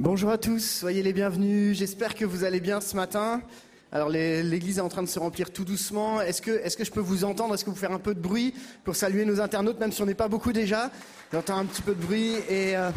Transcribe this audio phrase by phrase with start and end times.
[0.00, 1.76] Bonjour à tous, soyez les bienvenus.
[1.76, 3.42] J'espère que vous allez bien ce matin.
[3.90, 6.20] Alors l'église est en train de se remplir tout doucement.
[6.20, 7.52] Est-ce que, est-ce que je peux vous entendre?
[7.54, 8.54] Est-ce que vous faire un peu de bruit
[8.84, 10.92] pour saluer nos internautes, même si on n'est pas beaucoup déjà?
[11.32, 12.90] J'entends un petit peu de bruit et euh,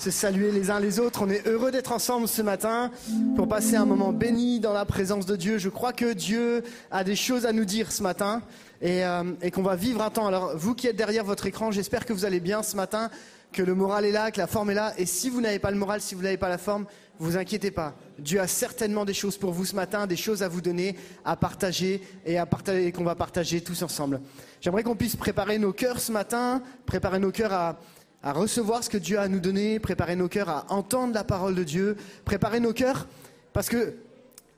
[0.00, 1.22] se saluer les uns les autres.
[1.22, 2.90] On est heureux d'être ensemble ce matin
[3.36, 5.58] pour passer un moment béni dans la présence de Dieu.
[5.58, 8.42] Je crois que Dieu a des choses à nous dire ce matin
[8.82, 10.26] et, euh, et qu'on va vivre un temps.
[10.26, 13.10] Alors vous qui êtes derrière votre écran, j'espère que vous allez bien ce matin,
[13.54, 14.92] que le moral est là, que la forme est là.
[14.98, 16.84] Et si vous n'avez pas le moral, si vous n'avez pas la forme,
[17.18, 17.94] vous inquiétez pas.
[18.18, 21.36] Dieu a certainement des choses pour vous ce matin, des choses à vous donner, à
[21.36, 24.20] partager et à partager, qu'on va partager tous ensemble.
[24.60, 27.78] J'aimerais qu'on puisse préparer nos cœurs ce matin, préparer nos cœurs à,
[28.22, 31.24] à recevoir ce que Dieu a à nous donner, préparer nos cœurs à entendre la
[31.24, 33.06] parole de Dieu, préparer nos cœurs
[33.52, 33.94] parce que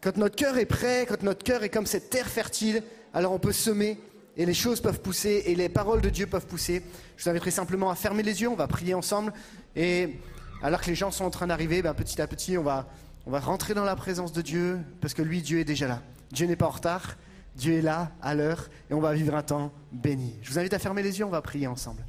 [0.01, 2.83] quand notre cœur est prêt, quand notre cœur est comme cette terre fertile,
[3.13, 3.99] alors on peut semer
[4.37, 6.83] et les choses peuvent pousser et les paroles de Dieu peuvent pousser.
[7.17, 9.33] Je vous inviterai simplement à fermer les yeux, on va prier ensemble
[9.75, 10.21] et
[10.63, 12.87] alors que les gens sont en train d'arriver, ben, petit à petit on va,
[13.27, 16.03] rentrer dans la présence de Dieu parce que lui, Dieu est déjà là.
[16.31, 17.17] Dieu n'est pas en retard,
[17.57, 20.35] Dieu est là à l'heure et on va vivre un temps béni.
[20.43, 22.05] Je vous invite à fermer les yeux, on va prier ensemble.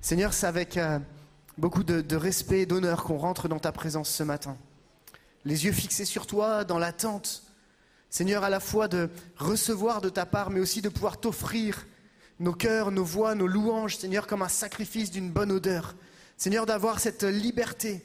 [0.00, 0.98] Seigneur, c'est avec euh,
[1.58, 4.56] beaucoup de respect et d'honneur qu'on rentre dans ta présence ce matin.
[5.46, 7.45] Les yeux fixés sur toi, dans l'attente,
[8.16, 11.86] Seigneur, à la fois de recevoir de ta part, mais aussi de pouvoir t'offrir
[12.40, 15.94] nos cœurs, nos voix, nos louanges, Seigneur, comme un sacrifice d'une bonne odeur.
[16.38, 18.02] Seigneur, d'avoir cette liberté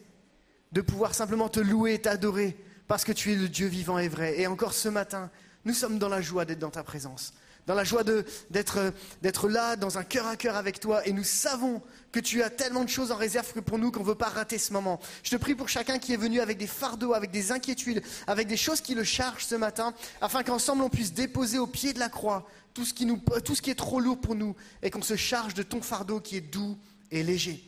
[0.73, 2.57] de pouvoir simplement te louer et t'adorer
[2.89, 4.37] parce que tu es le Dieu vivant et vrai.
[4.37, 5.31] Et encore ce matin,
[5.63, 7.33] nous sommes dans la joie d'être dans ta présence,
[7.71, 11.07] dans la joie d'être là, dans un cœur à cœur avec toi.
[11.07, 14.01] Et nous savons que tu as tellement de choses en réserve que pour nous qu'on
[14.01, 14.99] ne veut pas rater ce moment.
[15.23, 18.49] Je te prie pour chacun qui est venu avec des fardeaux, avec des inquiétudes, avec
[18.49, 21.99] des choses qui le chargent ce matin, afin qu'ensemble on puisse déposer au pied de
[21.99, 23.07] la croix tout ce qui,
[23.45, 26.19] tout ce qui est trop lourd pour nous et qu'on se charge de ton fardeau
[26.19, 26.77] qui est doux
[27.09, 27.63] et léger.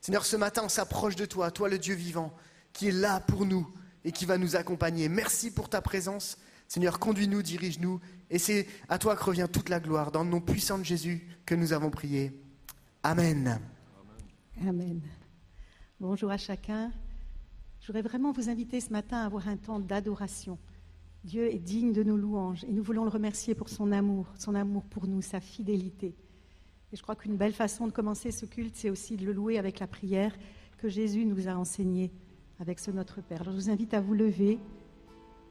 [0.00, 2.34] Seigneur, ce matin, on s'approche de toi, toi le Dieu vivant,
[2.72, 3.72] qui est là pour nous
[4.04, 5.08] et qui va nous accompagner.
[5.08, 6.38] Merci pour ta présence.
[6.66, 8.00] Seigneur, conduis-nous, dirige-nous.
[8.34, 10.10] Et c'est à toi que revient toute la gloire.
[10.10, 12.32] Dans le nom puissant de Jésus que nous avons prié.
[13.04, 13.60] Amen.
[14.60, 15.00] Amen.
[16.00, 16.90] Bonjour à chacun.
[17.80, 20.58] Je voudrais vraiment vous inviter ce matin à avoir un temps d'adoration.
[21.22, 24.56] Dieu est digne de nos louanges et nous voulons le remercier pour son amour, son
[24.56, 26.16] amour pour nous, sa fidélité.
[26.92, 29.60] Et je crois qu'une belle façon de commencer ce culte, c'est aussi de le louer
[29.60, 30.36] avec la prière
[30.78, 32.10] que Jésus nous a enseignée
[32.58, 33.44] avec ce Notre Père.
[33.44, 34.58] Je vous invite à vous lever,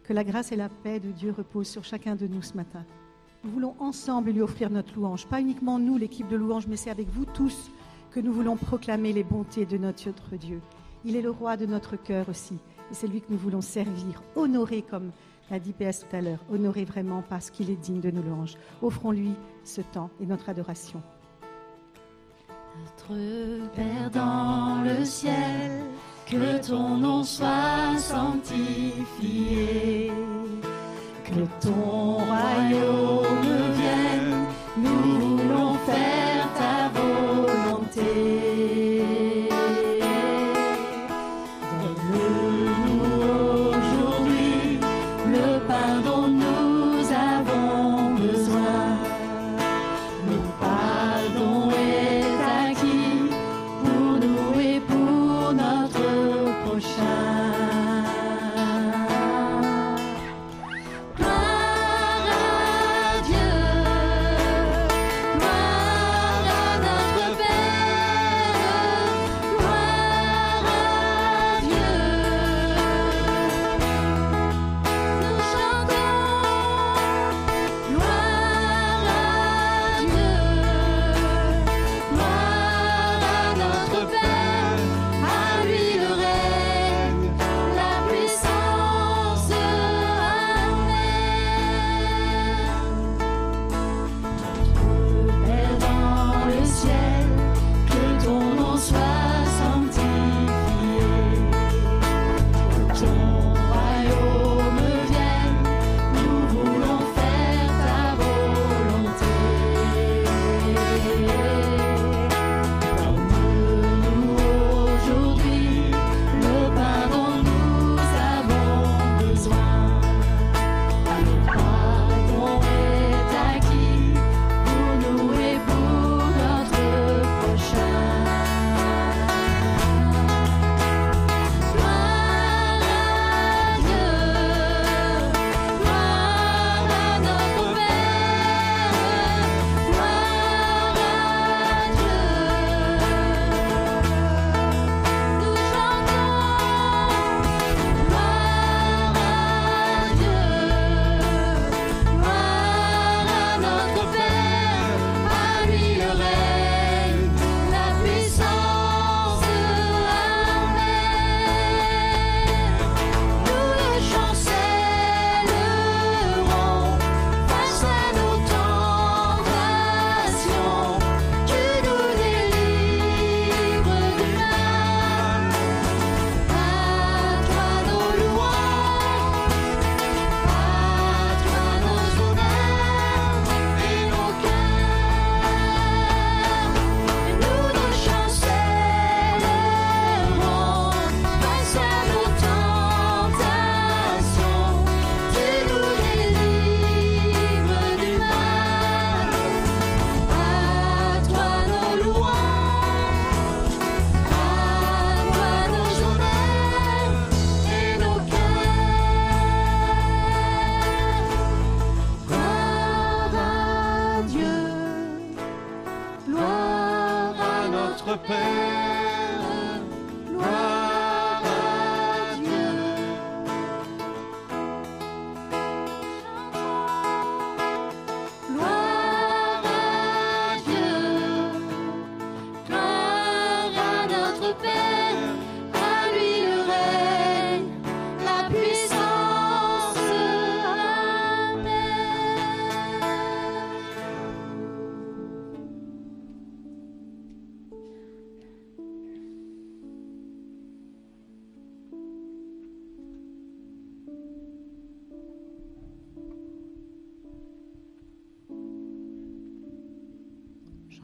[0.04, 2.84] que la grâce et la paix de Dieu reposent sur chacun de nous ce matin.
[3.44, 6.90] Nous voulons ensemble lui offrir notre louange, pas uniquement nous, l'équipe de louange, mais c'est
[6.90, 7.72] avec vous tous
[8.12, 10.62] que nous voulons proclamer les bontés de notre Dieu.
[11.04, 12.56] Il est le roi de notre cœur aussi,
[12.92, 15.12] et c'est lui que nous voulons servir, honorer comme
[15.52, 18.56] l'a dit PS tout à l'heure, honorer vraiment parce qu'il est digne de nos louanges.
[18.82, 19.32] Offrons-lui
[19.64, 21.02] ce temps et notre adoration.
[22.80, 25.84] Notre Père dans le ciel,
[26.34, 28.62] que ton nom soit sanctifié,
[31.26, 34.46] que ton royaume vienne,
[34.78, 36.23] nous voulons faire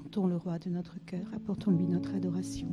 [0.10, 2.68] exaltons le roi de notre cœur, apportons-lui notre adoration.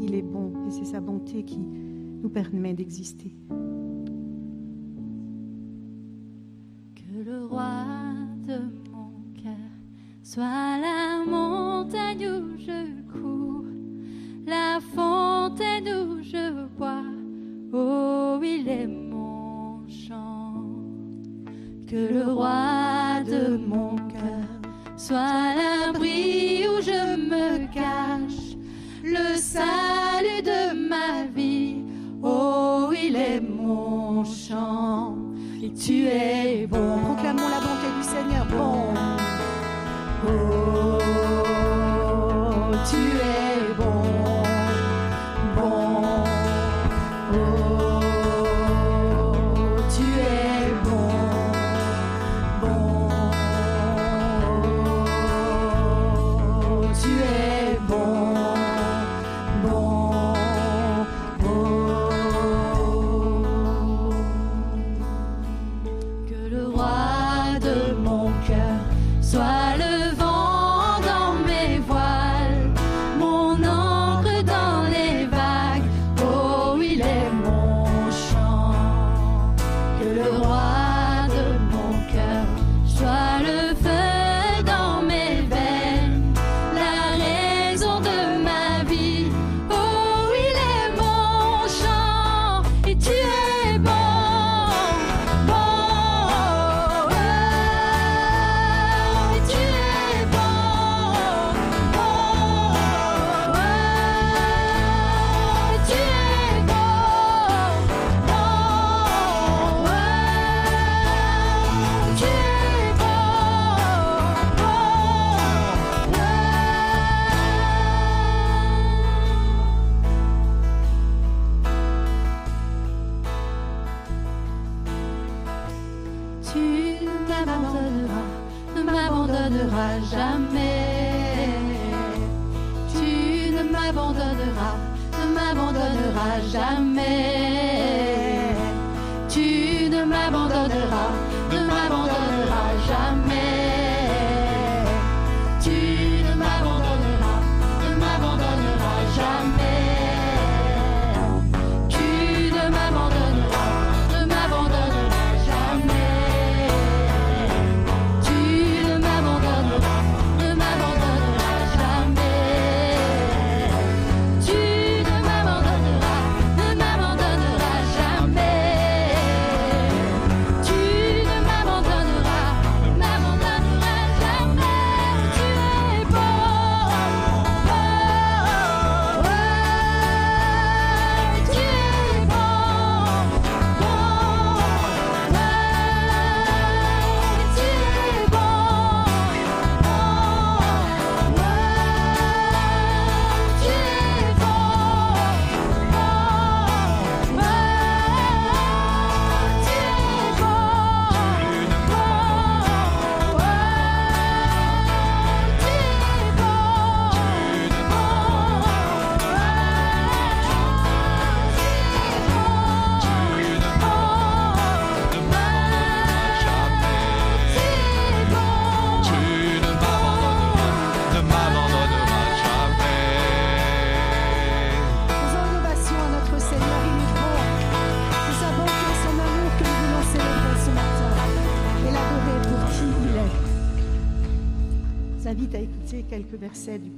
[0.00, 3.34] Il est bon et c'est sa bonté qui nous permet d'exister.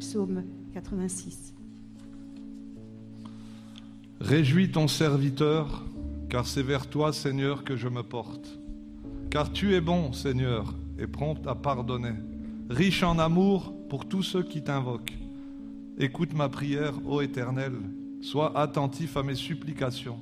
[0.03, 0.43] Psaume
[0.75, 1.55] 86.
[4.21, 5.85] Réjouis ton serviteur,
[6.29, 8.59] car c'est vers toi, Seigneur, que je me porte.
[9.31, 12.15] Car tu es bon, Seigneur, et prompt à pardonner,
[12.69, 15.17] riche en amour pour tous ceux qui t'invoquent.
[15.99, 17.75] Écoute ma prière, ô Éternel,
[18.23, 20.19] sois attentif à mes supplications.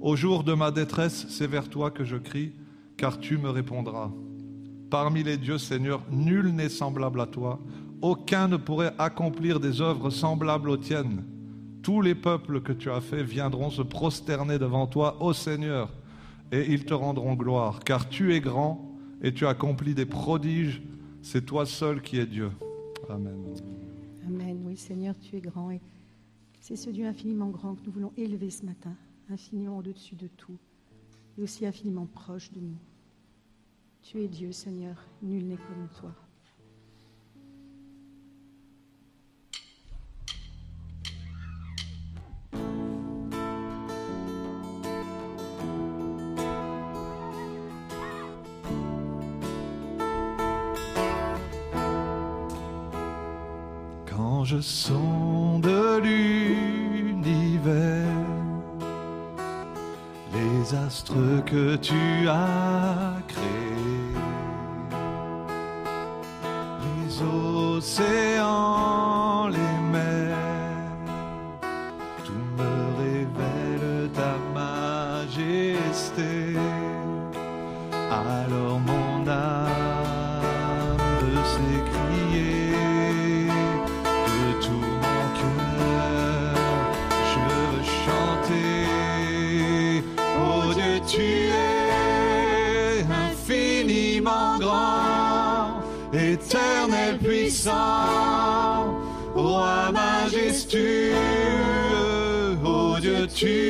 [0.00, 2.52] Au jour de ma détresse, c'est vers toi que je crie,
[2.96, 4.12] car tu me répondras.
[4.90, 7.58] Parmi les dieux, Seigneur, nul n'est semblable à toi.
[8.00, 11.24] Aucun ne pourrait accomplir des œuvres semblables aux tiennes.
[11.82, 15.90] Tous les peuples que tu as faits viendront se prosterner devant toi, ô Seigneur,
[16.52, 18.84] et ils te rendront gloire, car tu es grand
[19.22, 20.82] et tu accomplis des prodiges.
[21.22, 22.50] C'est toi seul qui es Dieu.
[23.08, 23.36] Amen.
[24.26, 24.60] Amen.
[24.64, 25.80] Oui, Seigneur, tu es grand et
[26.60, 28.94] c'est ce Dieu infiniment grand que nous voulons élever ce matin,
[29.30, 30.56] infiniment au-dessus de tout.
[31.36, 32.76] et aussi infiniment proche de nous.
[34.02, 36.12] Tu es Dieu, Seigneur, nul n'est comme toi.
[54.06, 55.66] Quand je sonde
[56.02, 57.74] l'univers,
[60.32, 64.14] les astres que tu as créés,
[66.84, 67.22] les
[67.76, 69.67] océans, les
[78.50, 83.48] Alors mon âme peut s'écrier
[84.26, 86.56] de tout mon cœur.
[87.28, 88.80] Je veux chanter,
[90.40, 95.82] oh Dieu, tu es infiniment grand,
[96.14, 98.94] éternel puissant,
[99.34, 101.12] roi majestueux,
[102.64, 103.67] oh Dieu, tu es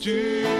[0.00, 0.59] majestueux.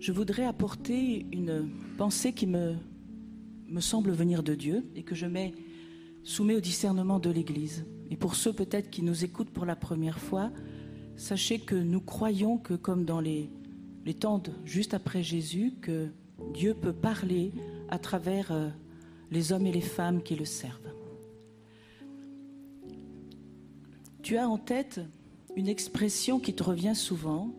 [0.00, 2.74] Je voudrais apporter une pensée qui me,
[3.68, 5.52] me semble venir de Dieu et que je mets,
[6.22, 7.84] soumets au discernement de l'Église.
[8.10, 10.50] Et pour ceux peut-être qui nous écoutent pour la première fois,
[11.16, 13.50] sachez que nous croyons que comme dans les,
[14.06, 16.08] les temps juste après Jésus, que
[16.54, 17.52] Dieu peut parler
[17.90, 18.70] à travers euh,
[19.30, 20.94] les hommes et les femmes qui le servent.
[24.22, 25.00] Tu as en tête
[25.56, 27.52] une expression qui te revient souvent,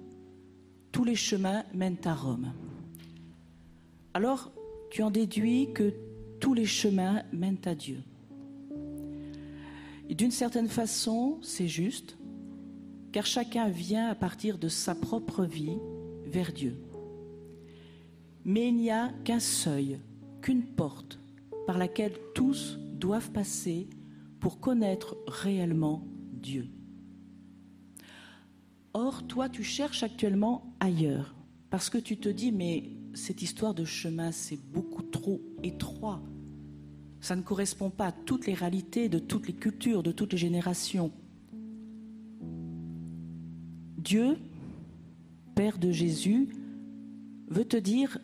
[0.91, 2.53] tous les chemins mènent à Rome.
[4.13, 4.51] Alors,
[4.89, 5.93] tu en déduis que
[6.39, 8.01] tous les chemins mènent à Dieu.
[10.09, 12.17] Et d'une certaine façon, c'est juste,
[13.11, 15.77] car chacun vient à partir de sa propre vie
[16.25, 16.75] vers Dieu.
[18.43, 19.99] Mais il n'y a qu'un seuil,
[20.41, 21.19] qu'une porte
[21.67, 23.87] par laquelle tous doivent passer
[24.39, 26.67] pour connaître réellement Dieu.
[28.93, 31.33] Or, toi, tu cherches actuellement ailleurs,
[31.69, 36.21] parce que tu te dis, mais cette histoire de chemin, c'est beaucoup trop étroit.
[37.21, 40.37] Ça ne correspond pas à toutes les réalités de toutes les cultures, de toutes les
[40.37, 41.11] générations.
[43.97, 44.37] Dieu,
[45.55, 46.49] Père de Jésus,
[47.47, 48.17] veut te dire,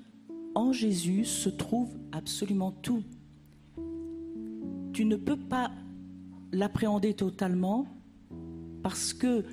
[0.56, 3.04] en Jésus se trouve absolument tout.
[4.94, 5.72] Tu ne peux pas
[6.52, 7.86] l'appréhender totalement
[8.82, 9.44] parce que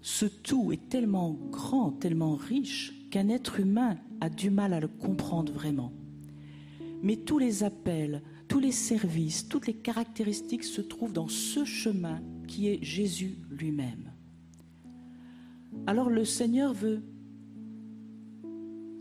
[0.00, 4.88] ce tout est tellement grand, tellement riche, qu'un être humain a du mal à le
[4.88, 5.92] comprendre vraiment.
[7.02, 12.20] Mais tous les appels, tous les services, toutes les caractéristiques se trouvent dans ce chemin
[12.46, 14.12] qui est Jésus lui-même.
[15.86, 17.02] Alors le Seigneur veut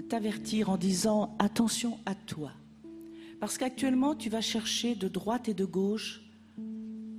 [0.09, 2.51] t'avertir en disant attention à toi.
[3.39, 6.21] Parce qu'actuellement, tu vas chercher de droite et de gauche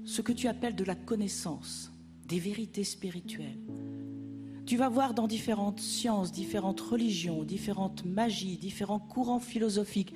[0.04, 1.92] ce que tu appelles de la connaissance,
[2.28, 3.58] des vérités spirituelles.
[4.66, 10.12] Tu vas voir dans différentes sciences, différentes religions, différentes magies, différents courants philosophiques.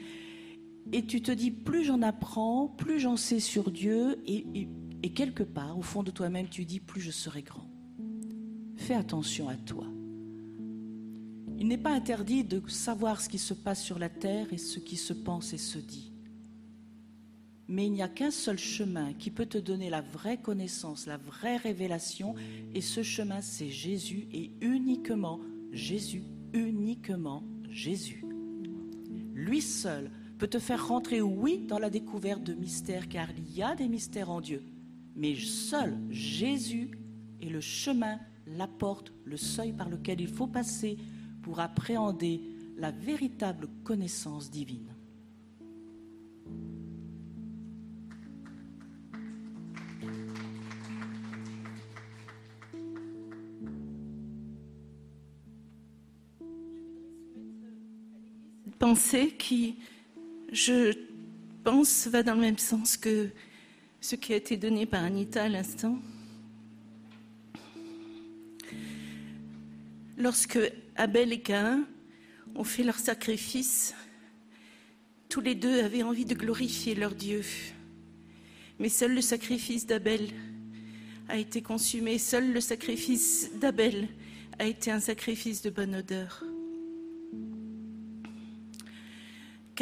[0.92, 4.68] Et tu te dis, plus j'en apprends, plus j'en sais sur Dieu, et,
[5.14, 7.66] quelque part, au fond de toi-même, tu dis, plus je serai grand.
[8.76, 9.86] Fais attention à toi.
[11.58, 14.80] Il n'est pas interdit de savoir ce qui se passe sur la terre et ce
[14.80, 16.11] qui se pense et se dit.
[17.72, 21.16] Mais il n'y a qu'un seul chemin qui peut te donner la vraie connaissance, la
[21.16, 22.34] vraie révélation,
[22.74, 25.40] et ce chemin, c'est Jésus, et uniquement
[25.72, 28.26] Jésus, uniquement Jésus.
[29.32, 33.62] Lui seul peut te faire rentrer, oui, dans la découverte de mystères, car il y
[33.62, 34.62] a des mystères en Dieu,
[35.16, 36.90] mais seul Jésus
[37.40, 40.98] est le chemin, la porte, le seuil par lequel il faut passer
[41.40, 42.42] pour appréhender
[42.76, 44.94] la véritable connaissance divine.
[58.92, 59.76] Pensée qui,
[60.52, 60.92] je
[61.64, 63.30] pense, va dans le même sens que
[64.02, 65.96] ce qui a été donné par Anita à l'instant.
[70.18, 70.58] Lorsque
[70.94, 71.86] Abel et Caïn
[72.54, 73.94] ont fait leur sacrifice,
[75.30, 77.40] tous les deux avaient envie de glorifier leur Dieu.
[78.78, 80.28] Mais seul le sacrifice d'Abel
[81.30, 84.08] a été consumé, seul le sacrifice d'Abel
[84.58, 86.44] a été un sacrifice de bonne odeur.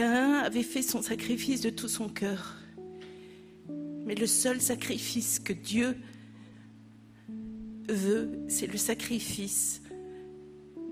[0.03, 2.57] Avait fait son sacrifice de tout son cœur.
[4.07, 5.97] Mais le seul sacrifice que Dieu
[7.89, 9.83] veut, c'est le sacrifice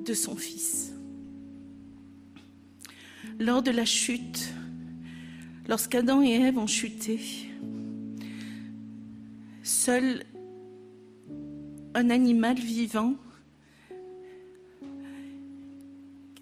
[0.04, 0.92] de son fils.
[3.38, 4.52] Lors de la chute,
[5.68, 7.20] lorsqu'Adam et Ève ont chuté,
[9.62, 10.24] seul
[11.94, 13.14] un animal vivant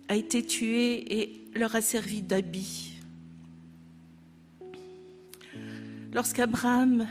[0.08, 2.92] a été tué et leur a servi d'habit.
[6.12, 7.06] Lorsqu'Abraham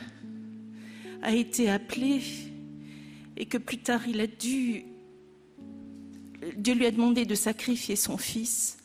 [1.21, 2.21] a été appelé
[3.37, 4.85] et que plus tard il a dû,
[6.57, 8.77] Dieu lui a demandé de sacrifier son fils,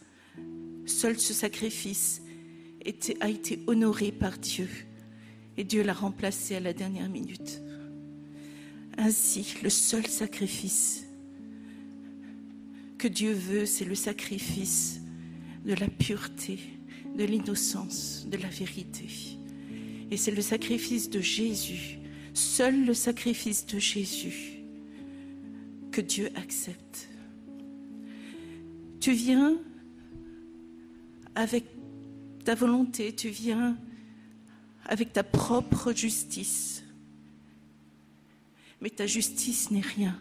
[0.87, 2.23] seul ce sacrifice
[3.21, 4.69] a été honoré par Dieu
[5.57, 7.61] et Dieu l'a remplacé à la dernière minute.
[8.97, 11.05] Ainsi, le seul sacrifice
[13.01, 15.01] que Dieu veut, c'est le sacrifice
[15.65, 16.59] de la pureté,
[17.17, 19.07] de l'innocence, de la vérité.
[20.11, 21.99] Et c'est le sacrifice de Jésus,
[22.35, 24.61] seul le sacrifice de Jésus,
[25.91, 27.09] que Dieu accepte.
[29.01, 29.57] Tu viens
[31.35, 31.65] avec
[32.45, 33.79] ta volonté, tu viens
[34.85, 36.85] avec ta propre justice.
[38.83, 40.21] Mais ta justice n'est rien.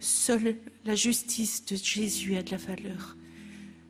[0.00, 3.16] Seule la justice de Jésus a de la valeur.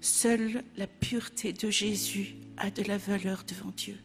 [0.00, 3.96] Seule la pureté de Jésus a de la valeur devant Dieu.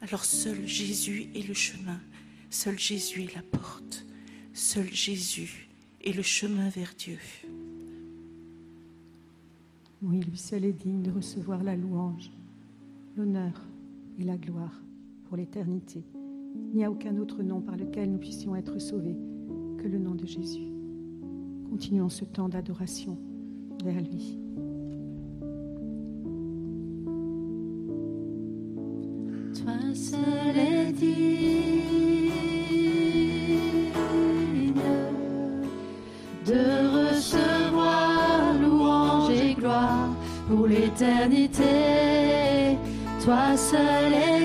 [0.00, 2.00] Alors seul Jésus est le chemin,
[2.50, 4.04] seul Jésus est la porte,
[4.52, 5.68] seul Jésus
[6.04, 7.18] est le chemin vers Dieu.
[10.02, 12.30] Oui, lui seul est digne de recevoir la louange,
[13.16, 13.66] l'honneur
[14.18, 14.82] et la gloire
[15.24, 16.04] pour l'éternité.
[16.54, 19.16] Il n'y a aucun autre nom par lequel nous puissions être sauvés
[19.78, 20.75] que le nom de Jésus.
[21.76, 23.18] Continuons ce temps d'adoration
[23.84, 24.38] vers lui.
[29.52, 32.30] Toi seul est digne
[36.46, 40.08] de recevoir louange et gloire
[40.48, 42.78] pour l'éternité.
[43.22, 44.35] Toi seul est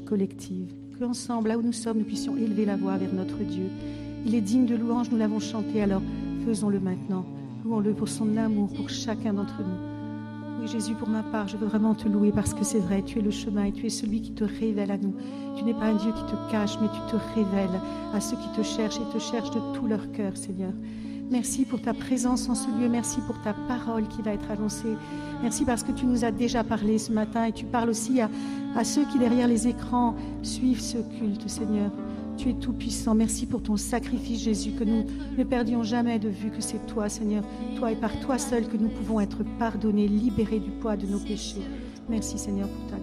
[0.00, 3.66] collective, que ensemble, là où nous sommes, nous puissions élever la voix vers notre Dieu.
[4.24, 6.02] Il est digne de louange, nous l'avons chanté, alors
[6.44, 7.24] faisons-le maintenant.
[7.64, 10.60] Louons-le pour son amour, pour chacun d'entre nous.
[10.60, 13.18] Oui, Jésus, pour ma part, je veux vraiment te louer parce que c'est vrai, tu
[13.18, 15.14] es le chemin et tu es celui qui te révèle à nous.
[15.56, 17.80] Tu n'es pas un Dieu qui te cache, mais tu te révèles
[18.14, 20.72] à ceux qui te cherchent et te cherchent de tout leur cœur, Seigneur.
[21.32, 22.90] Merci pour ta présence en ce lieu.
[22.90, 24.98] Merci pour ta parole qui va être annoncée.
[25.40, 28.28] Merci parce que tu nous as déjà parlé ce matin et tu parles aussi à,
[28.84, 31.90] ceux qui, derrière les écrans, suivent ce culte, Seigneur.
[32.36, 33.14] Tu es tout puissant.
[33.14, 35.06] Merci pour ton sacrifice, Jésus, que nous
[35.38, 37.44] ne perdions jamais de vue que c'est toi, Seigneur,
[37.76, 41.18] toi et par toi seul que nous pouvons être pardonnés, libérés du poids de nos
[41.18, 41.62] péchés.
[42.10, 43.01] Merci, Seigneur, pour ta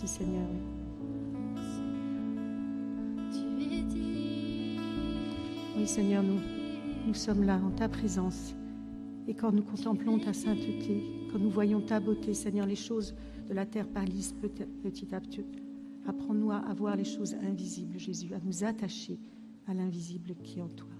[0.00, 0.46] Merci, Seigneur.
[5.76, 6.38] Oui, Seigneur, nous,
[7.04, 8.54] nous sommes là en ta présence.
[9.26, 13.16] Et quand nous contemplons ta sainteté, quand nous voyons ta beauté, Seigneur, les choses
[13.48, 15.44] de la terre pâlissent petit à petit.
[16.06, 19.18] Apprends-nous à voir les choses invisibles, Jésus, à nous attacher
[19.66, 20.97] à l'invisible qui est en toi.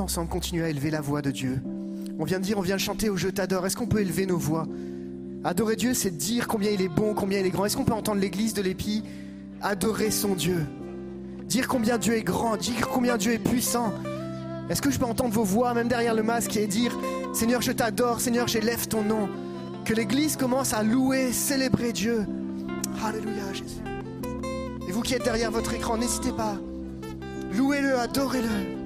[0.00, 1.60] Ensemble continuer à élever la voix de Dieu
[2.18, 3.66] On vient de dire, on vient de chanter au Je t'adore.
[3.66, 4.66] Est-ce qu'on peut élever nos voix?
[5.44, 7.64] Adorer Dieu, c'est dire combien il est bon, combien il est grand.
[7.64, 9.02] Est-ce qu'on peut entendre l'église de l'Épi?
[9.62, 10.66] Adorer son Dieu
[11.46, 13.92] Dire combien Dieu est grand, dire combien Dieu est puissant.
[14.68, 16.96] Est-ce que je peux entendre vos voix, même derrière le masque, et dire
[17.32, 19.28] Seigneur, je t'adore, Seigneur, j'élève ton nom.
[19.84, 22.24] Que l'église commence à louer, célébrer Dieu.
[23.04, 23.82] Alléluia, Jésus.
[24.88, 26.56] Et vous qui êtes derrière votre écran, n'hésitez pas.
[27.52, 28.79] Louez-le, adorez-le.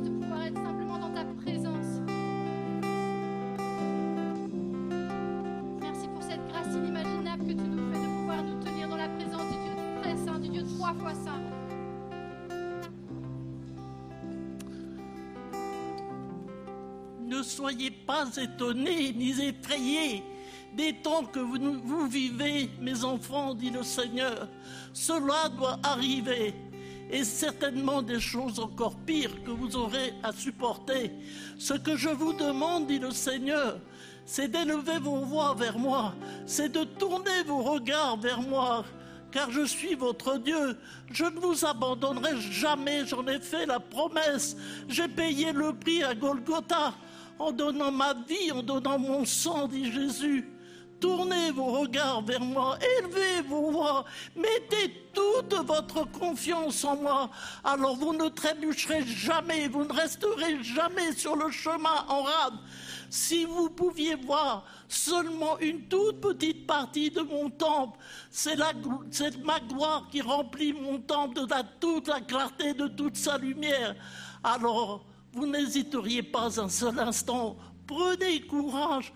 [0.00, 2.00] De pouvoir être simplement dans ta présence.
[5.80, 9.08] Merci pour cette grâce inimaginable que tu nous fais de pouvoir nous tenir dans la
[9.08, 11.42] présence du Dieu très saint, du Dieu trois fois saint.
[17.20, 20.22] Ne soyez pas étonnés ni effrayés
[20.76, 24.48] des temps que vous, vous vivez, mes enfants, dit le Seigneur.
[24.92, 26.54] Cela doit arriver.
[27.10, 31.12] Et certainement des choses encore pires que vous aurez à supporter.
[31.58, 33.78] Ce que je vous demande, dit le Seigneur,
[34.26, 38.84] c'est d'élever vos voix vers moi, c'est de tourner vos regards vers moi,
[39.30, 40.76] car je suis votre Dieu.
[41.10, 44.56] Je ne vous abandonnerai jamais, j'en ai fait la promesse.
[44.88, 46.92] J'ai payé le prix à Golgotha
[47.38, 50.46] en donnant ma vie, en donnant mon sang, dit Jésus.
[51.00, 57.30] Tournez vos regards vers moi, élevez vos voix, mettez toute votre confiance en moi.
[57.62, 62.54] Alors vous ne trébucherez jamais, vous ne resterez jamais sur le chemin en rade.
[63.10, 67.98] Si vous pouviez voir seulement une toute petite partie de mon temple,
[68.30, 68.56] c'est
[69.44, 71.46] ma gloire qui remplit mon temple de
[71.78, 73.94] toute la clarté, de toute sa lumière.
[74.42, 77.56] Alors, vous n'hésiteriez pas un seul instant.
[77.86, 79.12] Prenez courage.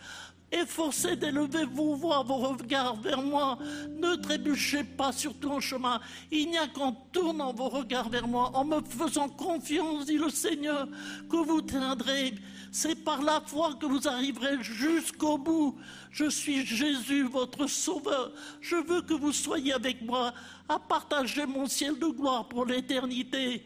[0.53, 3.59] Efforcez d'élever vos voix, vos regards vers moi.
[3.89, 5.99] Ne trébuchez pas sur ton chemin.
[6.31, 10.29] Il n'y a qu'en tournant vos regards vers moi, en me faisant confiance, dit le
[10.29, 10.87] Seigneur,
[11.31, 12.35] que vous tiendrez.
[12.71, 15.79] C'est par la foi que vous arriverez jusqu'au bout.
[16.11, 18.33] Je suis Jésus, votre Sauveur.
[18.61, 20.35] Je veux que vous soyez avec moi
[20.69, 23.65] à partager mon ciel de gloire pour l'éternité.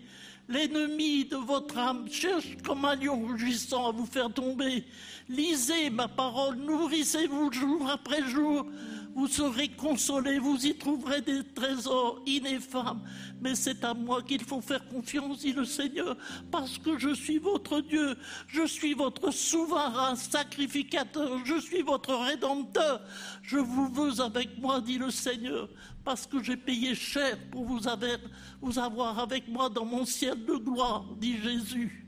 [0.49, 4.85] L'ennemi de votre âme cherche comme un lion rugissant à vous faire tomber.
[5.29, 8.65] Lisez ma parole, nourrissez-vous jour après jour.
[9.17, 13.01] Vous serez consolés, vous y trouverez des trésors ineffables.
[13.41, 16.17] Mais c'est à moi qu'il faut faire confiance, dit le Seigneur,
[16.51, 18.15] parce que je suis votre Dieu,
[18.47, 23.01] je suis votre souverain sacrificateur, je suis votre rédempteur.
[23.43, 25.67] Je vous veux avec moi, dit le Seigneur,
[26.07, 31.05] parce que j'ai payé cher pour vous avoir, avec moi dans mon ciel de gloire,
[31.17, 32.07] dit Jésus.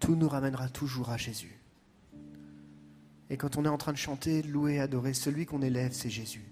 [0.00, 1.60] Tout nous ramènera toujours à Jésus.
[3.28, 6.50] Et quand on est en train de chanter, louer, adorer, celui qu'on élève, c'est Jésus.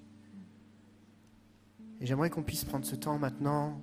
[2.02, 3.80] Et j'aimerais qu'on puisse prendre ce temps maintenant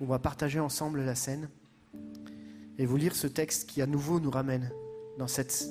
[0.00, 1.50] où on va partager ensemble la scène
[2.78, 4.72] et vous lire ce texte qui à nouveau nous ramène
[5.18, 5.68] dans cette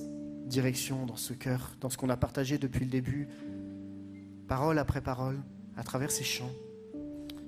[0.52, 3.28] direction, dans ce cœur, dans ce qu'on a partagé depuis le début,
[4.48, 5.40] parole après parole,
[5.78, 6.52] à travers ces chants,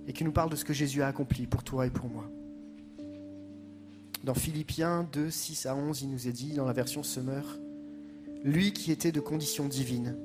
[0.08, 2.28] et qui nous parle de ce que Jésus a accompli pour toi et pour moi.
[4.24, 7.43] Dans Philippiens 2, 6 à 11, il nous est dit, dans la version Summer,
[8.43, 10.18] lui qui était de condition divine,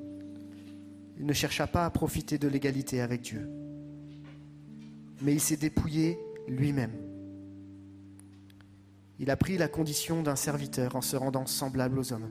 [1.19, 3.49] il ne chercha pas à profiter de l'égalité avec Dieu,
[5.21, 6.17] mais il s'est dépouillé
[6.47, 6.93] lui-même.
[9.19, 12.29] Il a pris la condition d'un serviteur en se rendant semblable aux hommes.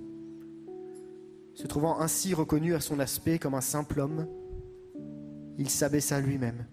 [1.59, 4.29] Se trouvant ainsi reconnu à son aspect comme un simple homme,
[5.59, 6.65] il s'abaissa lui-même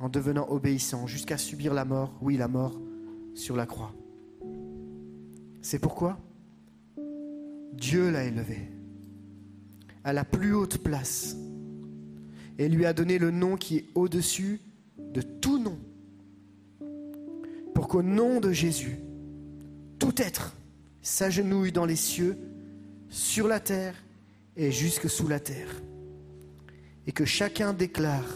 [0.00, 2.80] en devenant obéissant jusqu'à subir la mort, oui la mort,
[3.36, 3.94] sur la croix.
[5.62, 6.18] C'est pourquoi
[7.74, 8.58] Dieu l'a élevé
[10.02, 11.36] à la plus haute place
[12.58, 14.60] et lui a donné le nom qui est au-dessus
[14.98, 15.78] de tout nom.
[17.72, 18.98] Pour qu'au nom de Jésus,
[20.00, 20.56] tout être
[21.02, 22.36] s'agenouille dans les cieux,
[23.10, 23.94] sur la terre
[24.58, 25.70] et jusque sous la terre.
[27.06, 28.28] Et que chacun déclare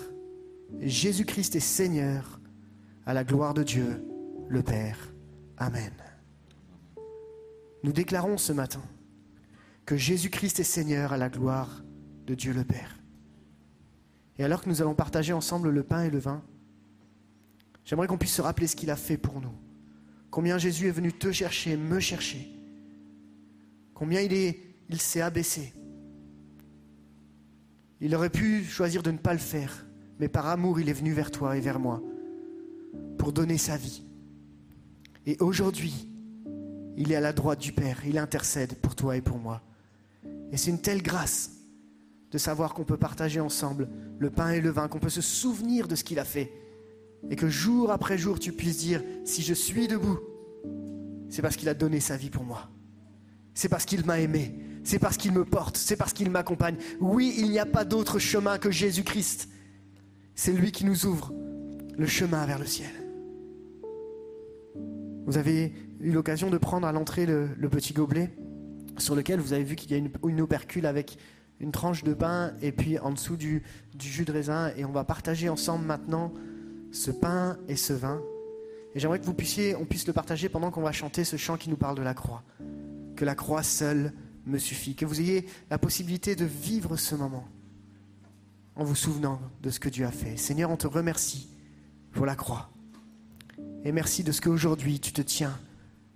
[0.81, 2.41] Jésus-Christ est Seigneur
[3.05, 4.03] à la gloire de Dieu,
[4.49, 5.13] le Père.
[5.59, 5.93] Amen.
[7.83, 8.83] Nous déclarons ce matin
[9.85, 11.83] que Jésus-Christ est Seigneur à la gloire
[12.27, 12.99] de Dieu le Père.
[14.39, 16.43] Et alors que nous allons partager ensemble le pain et le vin,
[17.85, 19.55] j'aimerais qu'on puisse se rappeler ce qu'il a fait pour nous.
[20.31, 22.49] Combien Jésus est venu te chercher, me chercher,
[23.93, 24.59] combien il est,
[24.89, 25.75] il s'est abaissé.
[28.03, 29.87] Il aurait pu choisir de ne pas le faire,
[30.19, 32.03] mais par amour, il est venu vers toi et vers moi
[33.17, 34.03] pour donner sa vie.
[35.25, 36.09] Et aujourd'hui,
[36.97, 39.63] il est à la droite du Père, il intercède pour toi et pour moi.
[40.51, 41.53] Et c'est une telle grâce
[42.33, 43.89] de savoir qu'on peut partager ensemble
[44.19, 46.53] le pain et le vin, qu'on peut se souvenir de ce qu'il a fait.
[47.31, 50.19] Et que jour après jour, tu puisses dire, si je suis debout,
[51.29, 52.69] c'est parce qu'il a donné sa vie pour moi.
[53.55, 54.53] C'est parce qu'il m'a aimé.
[54.85, 55.77] C'est parce qu'il me porte.
[55.77, 56.77] C'est parce qu'il m'accompagne.
[57.01, 59.49] Oui, il n'y a pas d'autre chemin que Jésus-Christ.
[60.35, 61.33] C'est lui qui nous ouvre
[61.97, 62.91] le chemin vers le ciel.
[65.27, 68.31] Vous avez eu l'occasion de prendre à l'entrée le, petit gobelet
[68.99, 71.17] sur lequel vous avez vu qu'il y a une, une opercule avec
[71.61, 73.63] une tranche de pain et puis en dessous du,
[73.95, 74.73] du jus de raisin.
[74.77, 76.33] Et on va partager ensemble maintenant
[76.91, 78.21] ce pain et ce vin.
[78.95, 81.57] Et j'aimerais que vous puissiez, on puisse le partager pendant qu'on va chanter ce chant
[81.57, 82.43] qui nous parle de la croix.
[83.17, 84.13] Que la croix seule
[84.47, 84.95] me suffit.
[84.95, 87.47] Que vous ayez la possibilité de vivre ce moment
[88.75, 90.37] en vous souvenant de ce que Dieu a fait.
[90.37, 91.49] Seigneur, on te remercie
[92.13, 92.71] pour la croix.
[93.85, 95.59] Et merci de ce qu'aujourd'hui tu te tiens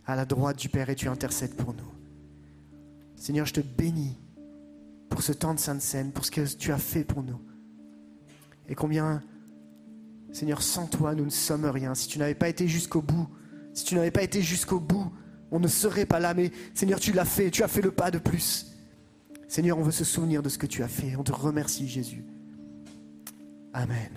[0.06, 1.92] à la droite du Père et tu intercèdes pour nous.
[3.16, 4.16] Seigneur, je te bénis
[5.08, 7.40] pour ce temps de Sainte Seine, pour ce que tu as fait pour nous.
[8.68, 9.22] Et combien,
[10.32, 11.94] Seigneur, sans toi, nous ne sommes rien.
[11.94, 13.28] Si tu n'avais pas été jusqu'au bout,
[13.72, 15.12] si tu n'avais pas été jusqu'au bout,
[15.50, 16.34] on ne serait pas là.
[16.34, 18.74] Mais Seigneur, tu l'as fait, tu as fait le pas de plus.
[19.48, 21.16] Seigneur, on veut se souvenir de ce que tu as fait.
[21.16, 22.24] On te remercie, Jésus.
[23.72, 24.10] Amen.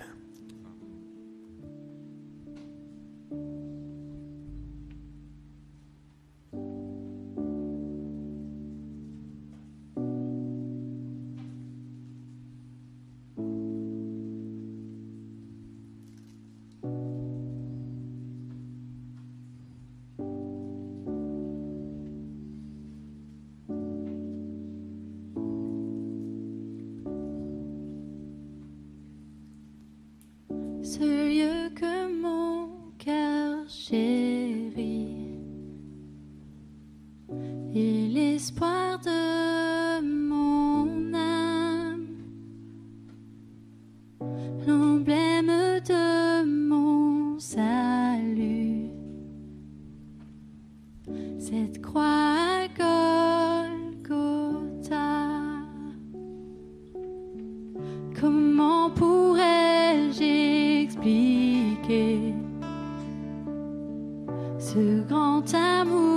[64.58, 66.09] Ce grand amour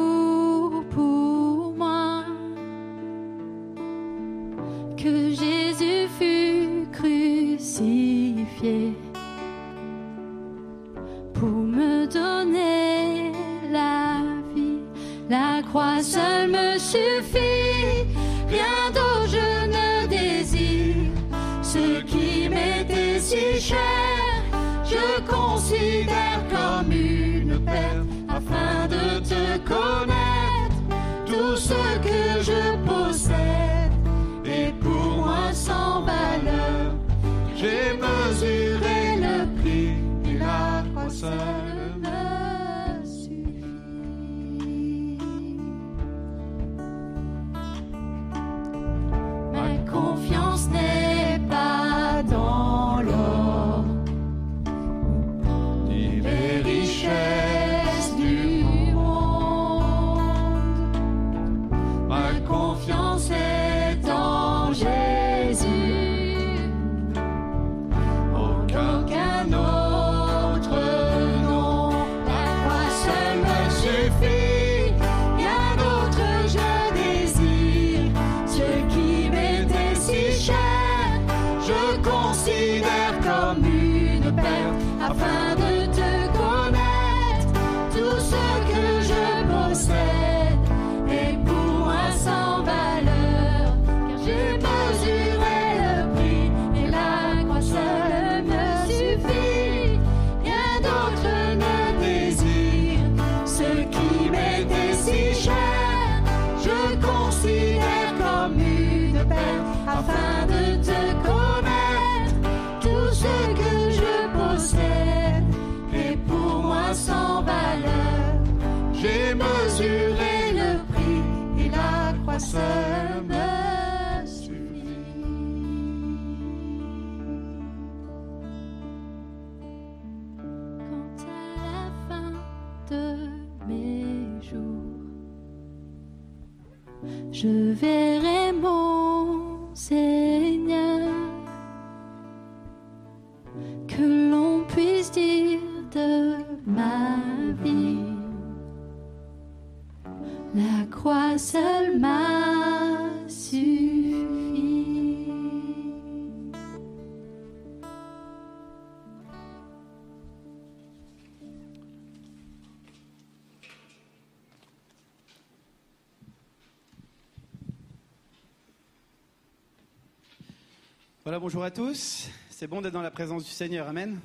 [171.43, 172.29] bonjour à tous.
[172.49, 173.89] C'est bon d'être dans la présence du Seigneur.
[173.89, 174.17] Amen.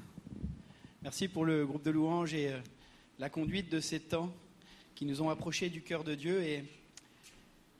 [1.02, 2.60] Merci pour le groupe de louanges et euh,
[3.18, 4.32] la conduite de ces temps
[4.94, 6.40] qui nous ont approchés du cœur de Dieu.
[6.44, 6.62] Et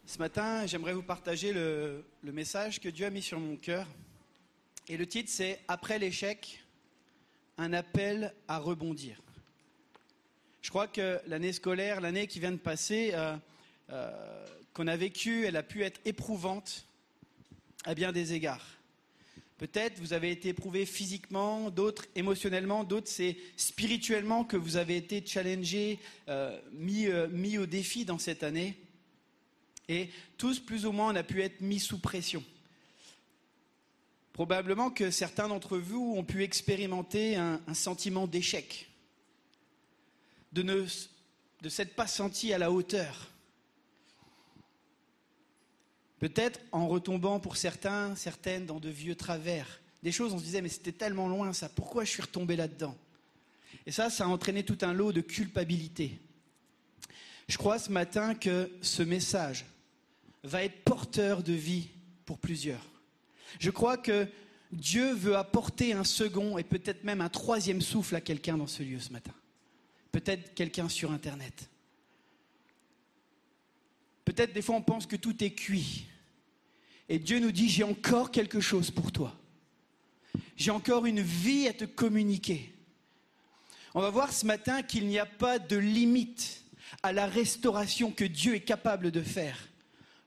[0.07, 3.87] ce matin, j'aimerais vous partager le, message que Dieu a mis sur mon cœur.
[4.89, 6.65] Et le titre, c'est Après l'échec,
[7.59, 9.23] un appel à rebondir.
[10.63, 13.37] Je crois que l'année scolaire, l'année qui vient de passer, euh,
[13.91, 16.89] euh, qu'on a vécue, elle a pu être éprouvante
[17.85, 18.78] à bien des égards.
[19.59, 25.25] Peut-être vous avez été éprouvé physiquement, d'autres émotionnellement, d'autres c'est spirituellement que vous avez été
[25.27, 25.99] challengé,
[26.29, 28.79] euh, mis, euh, mis au défi dans cette année.
[29.89, 32.45] Et tous, plus ou moins, on a pu être mis sous pression.
[34.33, 38.89] Probablement que certains d'entre vous ont pu expérimenter un, un sentiment d'échec,
[40.53, 40.87] de ne
[41.63, 43.29] de s'être pas senti à la hauteur.
[46.19, 49.81] Peut-être en retombant pour certains, certaines dans de vieux travers.
[50.03, 52.97] Des choses, on se disait, mais c'était tellement loin ça, pourquoi je suis retombé là-dedans?
[53.87, 56.19] Et ça, ça a entraîné tout un lot de culpabilité.
[57.49, 59.65] Je crois ce matin que ce message
[60.45, 61.89] va être porteur de vie
[62.25, 62.85] pour plusieurs.
[63.59, 64.29] Je crois que
[64.73, 68.83] Dieu veut apporter un second et peut-être même un troisième souffle à quelqu'un dans ce
[68.83, 69.33] lieu ce matin.
[70.13, 71.71] Peut-être quelqu'un sur Internet.
[74.29, 76.05] Peut-être des fois on pense que tout est cuit.
[77.09, 79.35] Et Dieu nous dit, j'ai encore quelque chose pour toi.
[80.55, 82.75] J'ai encore une vie à te communiquer.
[83.95, 86.63] On va voir ce matin qu'il n'y a pas de limite
[87.03, 89.71] à la restauration que Dieu est capable de faire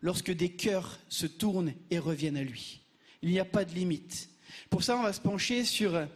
[0.02, 2.82] lorsque des cœurs se tournent et reviennent à lui.
[3.22, 4.32] Il n'y a pas de limite.
[4.72, 6.08] Pour ça, on va se pencher sur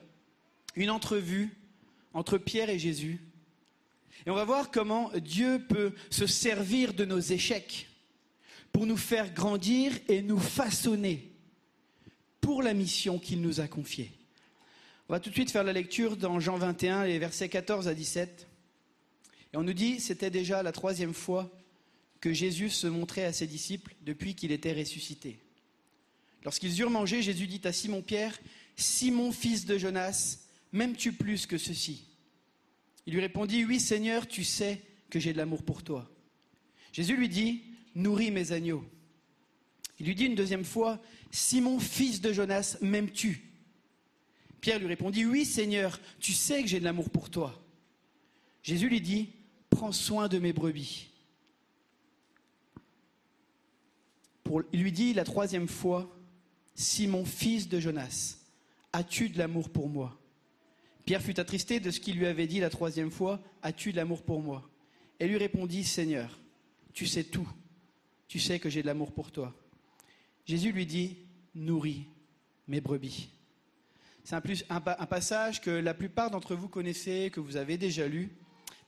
[0.75, 1.55] une entrevue
[2.15, 3.21] entre Pierre et Jésus
[4.26, 7.88] et on va voir comment Dieu peut se servir de nos échecs
[8.71, 11.32] pour nous faire grandir et nous façonner
[12.41, 14.11] pour la mission qu'il nous a confiée.
[15.07, 17.93] On va tout de suite faire la lecture dans Jean 21, les versets 14 à
[17.93, 18.47] 17.
[19.53, 21.51] Et on nous dit, c'était déjà la troisième fois
[22.19, 25.38] que Jésus se montrait à ses disciples depuis qu'il était ressuscité.
[26.43, 28.39] Lorsqu'ils eurent mangé, Jésus dit à Simon-Pierre,
[28.76, 30.39] Simon, fils de Jonas,
[30.71, 32.03] m'aimes-tu plus que ceci?
[33.05, 36.09] Il lui répondit, Oui Seigneur, tu sais que j'ai de l'amour pour toi.
[36.91, 38.83] Jésus lui dit, Nourris mes agneaux.
[39.99, 41.01] Il lui dit une deuxième fois,
[41.31, 43.51] Simon, fils de Jonas, m'aimes-tu?
[44.61, 47.61] Pierre lui répondit, Oui Seigneur, tu sais que j'ai de l'amour pour toi.
[48.63, 49.29] Jésus lui dit,
[49.69, 51.09] Prends soin de mes brebis.
[54.71, 56.09] Il lui dit la troisième fois,
[56.75, 58.37] Simon, fils de Jonas,
[58.93, 60.17] as-tu de l'amour pour moi?
[61.05, 64.23] Pierre fut attristé de ce qu'il lui avait dit la troisième fois, As-tu de l'amour
[64.23, 64.67] pour moi?
[65.19, 66.39] Et lui répondit, Seigneur,
[66.93, 67.47] tu sais tout,
[68.27, 69.55] tu sais que j'ai de l'amour pour toi.
[70.45, 71.17] Jésus lui dit,
[71.53, 72.07] Nourris
[72.67, 73.29] mes brebis.
[74.23, 78.35] C'est un, passage que la plupart d'entre vous connaissez, que vous avez déjà lu.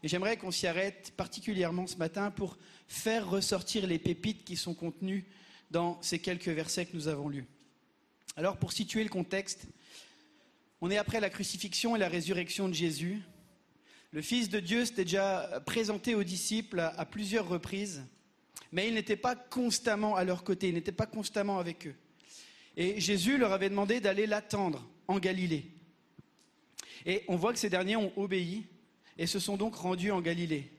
[0.01, 2.57] Et j'aimerais qu'on s'y arrête particulièrement ce matin pour
[2.87, 5.25] faire ressortir les pépites qui sont contenues
[5.69, 7.45] dans ces quelques versets que nous avons lus.
[8.35, 9.67] Alors, pour situer le contexte,
[10.81, 13.21] on est après la crucifixion et la résurrection de Jésus.
[14.11, 18.03] Le Fils de Dieu s'était déjà présenté aux disciples à, plusieurs reprises,
[18.71, 21.95] mais il n'était pas constamment à leur côté, il n'était pas constamment avec eux.
[22.77, 25.65] Et Jésus leur avait demandé d'aller l'attendre en Galilée.
[27.05, 28.67] Et on voit que ces derniers ont obéi
[29.17, 30.71] et se sont donc rendus en Galilée.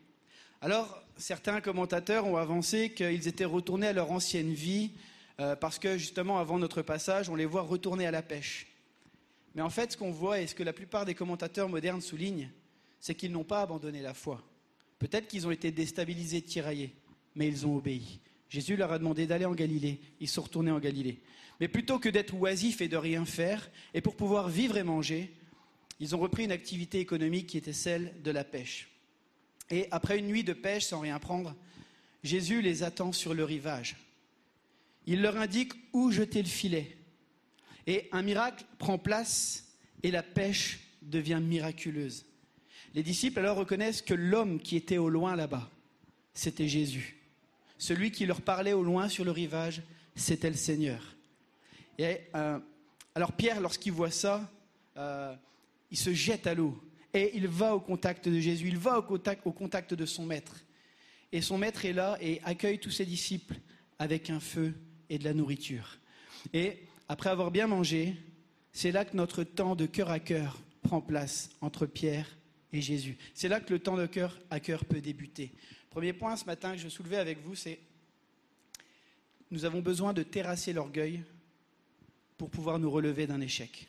[0.61, 4.93] Alors, certains commentateurs ont avancé qu'ils étaient retournés à leur ancienne vie,
[5.41, 8.68] euh, parce que justement, avant notre passage, on les voit retourner à la pêche.
[9.55, 12.51] Mais en fait, ce qu'on voit et ce que la plupart des commentateurs modernes soulignent,
[13.01, 14.43] c'est qu'ils n'ont pas abandonné la foi.
[14.99, 16.95] Peut-être qu'ils ont été déstabilisés, tiraillés,
[17.35, 18.21] mais ils ont obéi.
[18.49, 20.01] Jésus leur a demandé d'aller en Galilée.
[20.21, 21.21] Ils sont retournés en Galilée.
[21.61, 25.35] Mais plutôt que d'être oisifs et de rien faire, et pour pouvoir vivre et manger,
[26.01, 28.89] ils ont repris une activité économique qui était celle de la pêche.
[29.71, 31.55] Et après une nuit de pêche sans rien prendre,
[32.23, 33.97] Jésus les attend sur le rivage.
[35.07, 36.98] Il leur indique où jeter le filet?
[37.89, 39.65] Et un miracle prend place
[40.03, 42.27] et la pêche devient miraculeuse.
[42.95, 45.71] Les disciples alors reconnaissent que l'homme qui était au loin là-bas,
[46.35, 47.17] c'était Jésus.
[47.79, 49.81] Celui qui leur parlait au loin sur le rivage,
[50.15, 51.17] c'était le Seigneur.
[51.97, 52.59] Et euh,
[53.15, 54.53] alors Pierre, lorsqu'il voit ça,
[54.99, 55.35] euh,
[55.91, 56.79] il se jette à l'eau
[57.15, 60.27] et il va au contact de Jésus, il va au contact, au contact de son
[60.27, 60.63] maître.
[61.33, 63.55] Et son maître est là et accueille tous ses disciples
[63.99, 64.75] avec un feu
[65.09, 65.97] et de la nourriture.
[66.53, 68.17] Et après avoir bien mangé,
[68.73, 72.37] c'est là que notre temps de cœur à cœur prend place entre Pierre
[72.73, 73.17] et Jésus.
[73.35, 75.53] C'est là que le temps de cœur à cœur peut débuter.
[75.91, 77.79] Premier point ce matin que je soulevais avec vous, c'est
[79.51, 81.23] nous avons besoin de terrasser l'orgueil
[82.37, 83.89] pour pouvoir nous relever d'un échec.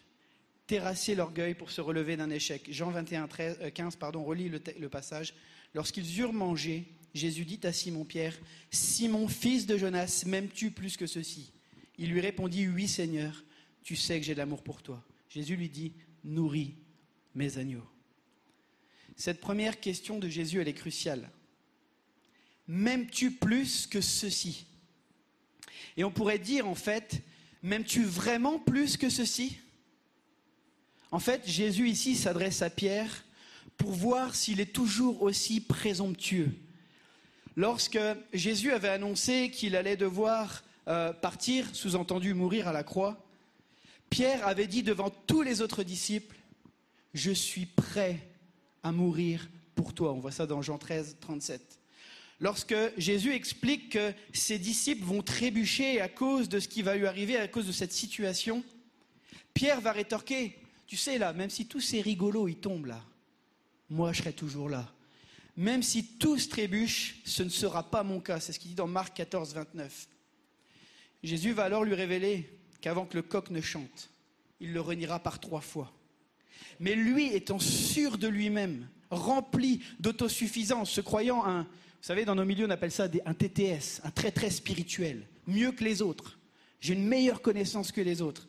[0.65, 2.72] Terrasser l'orgueil pour se relever d'un échec.
[2.72, 5.34] Jean 21, 13, 15, pardon, relis le, le passage.
[5.74, 8.38] Lorsqu'ils eurent mangé, Jésus dit à Simon-Pierre,
[8.72, 11.51] Simon, fils de Jonas, m'aimes-tu plus que ceci?
[11.99, 13.43] Il lui répondit, Oui Seigneur,
[13.83, 15.03] tu sais que j'ai de l'amour pour toi.
[15.29, 15.93] Jésus lui dit,
[16.23, 16.75] Nourris
[17.35, 17.87] mes agneaux.
[19.15, 21.29] Cette première question de Jésus, elle est cruciale.
[22.67, 24.65] M'aimes-tu plus que ceci?
[25.97, 27.21] Et on pourrait dire en fait,
[27.61, 29.57] m'aimes-tu vraiment plus que ceci?
[31.11, 33.25] En fait, Jésus ici s'adresse à Pierre
[33.75, 36.51] pour voir s'il est toujours aussi présomptueux.
[37.57, 37.99] Lorsque
[38.31, 43.23] Jésus avait annoncé qu'il allait devoir euh, partir, sous-entendu mourir à la croix,
[44.09, 46.35] Pierre avait dit devant tous les autres disciples,
[47.13, 48.19] je suis prêt
[48.83, 50.13] à mourir pour toi.
[50.13, 51.79] On voit ça dans Jean 13, 37.
[52.39, 57.05] Lorsque Jésus explique que ses disciples vont trébucher à cause de ce qui va lui
[57.05, 58.63] arriver, à cause de cette situation,
[59.53, 63.03] Pierre va rétorquer, tu sais là, même si tous ces rigolos ils tombent là,
[63.89, 64.91] moi je serai toujours là.
[65.57, 68.39] Même si tous trébuchent, ce ne sera pas mon cas.
[68.39, 70.07] C'est ce qu'il dit dans Marc 14, 29.
[71.24, 72.49] Jésus va alors lui révéler
[72.82, 74.09] qu'avant que le coq ne chante,
[74.59, 75.91] il le reniera par trois fois.
[76.80, 82.45] Mais lui, étant sûr de lui-même, rempli d'autosuffisance, se croyant un, vous savez, dans nos
[82.45, 86.39] milieux, on appelle ça un TTS, un très très spirituel, mieux que les autres.
[86.80, 88.47] J'ai une meilleure connaissance que les autres.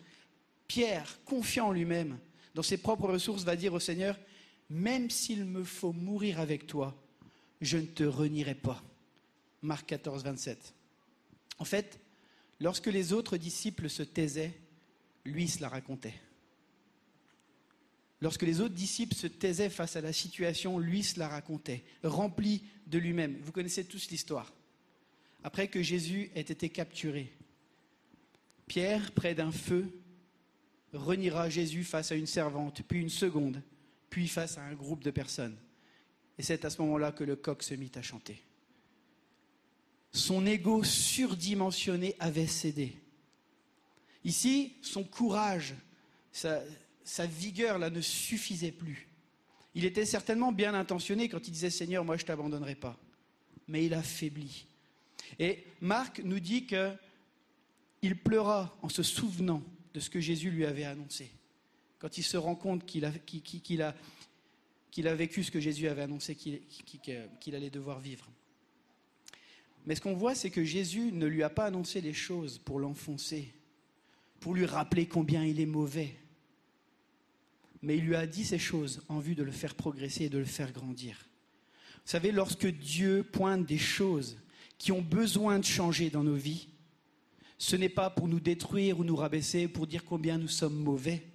[0.69, 2.19] Pierre, confiant en lui-même,
[2.55, 4.17] dans ses propres ressources, va dire au Seigneur,
[4.69, 6.97] même s'il me faut mourir avec toi,
[7.61, 8.83] je ne te renierai pas.
[9.63, 10.75] Marc 14, 27.
[11.59, 11.99] En fait,
[12.61, 14.55] lorsque les autres disciples se taisaient,
[15.25, 16.15] lui se la racontait.
[18.21, 22.63] Lorsque les autres disciples se taisaient face à la situation, lui se la racontait, rempli
[22.87, 23.39] de lui-même.
[23.43, 24.53] Vous connaissez tous l'histoire.
[25.43, 27.33] Après que Jésus ait été capturé,
[28.67, 29.91] Pierre, près d'un feu,
[30.93, 33.63] reniera Jésus face à une servante, puis une seconde,
[34.11, 35.57] puis face à un groupe de personnes.
[36.39, 38.43] Et c'est à ce moment-là que le coq se mit à chanter.
[40.13, 42.97] Son ego surdimensionné avait cédé.
[44.25, 45.75] Ici, son courage,
[46.33, 46.63] sa,
[47.27, 49.09] vigueur là ne suffisait plus.
[49.75, 52.99] Il était certainement bien intentionné quand il disait Seigneur, moi je ne t'abandonnerai pas.
[53.69, 54.67] Mais il a faibli.
[55.39, 59.63] Et Marc nous dit qu'il pleura en se souvenant
[59.95, 61.31] de ce que Jésus lui avait annoncé.
[62.01, 63.11] Quand il se rend compte qu'il a,
[65.15, 68.29] vécu ce que Jésus avait annoncé qu'il allait devoir vivre.
[69.87, 72.79] Mais ce qu'on voit, c'est que Jésus ne lui a pas annoncé les choses pour
[72.79, 73.53] l'enfoncer,
[74.39, 76.17] pour lui rappeler combien il est mauvais,
[77.83, 80.39] mais il lui a dit ces choses en vue de le faire progresser et de
[80.39, 81.27] le faire grandir.
[82.05, 84.37] Vous savez, lorsque Dieu pointe des choses
[84.79, 86.69] qui ont besoin de changer dans nos vies,
[87.59, 91.27] ce n'est pas pour nous détruire ou nous rabaisser, pour dire combien nous sommes mauvais,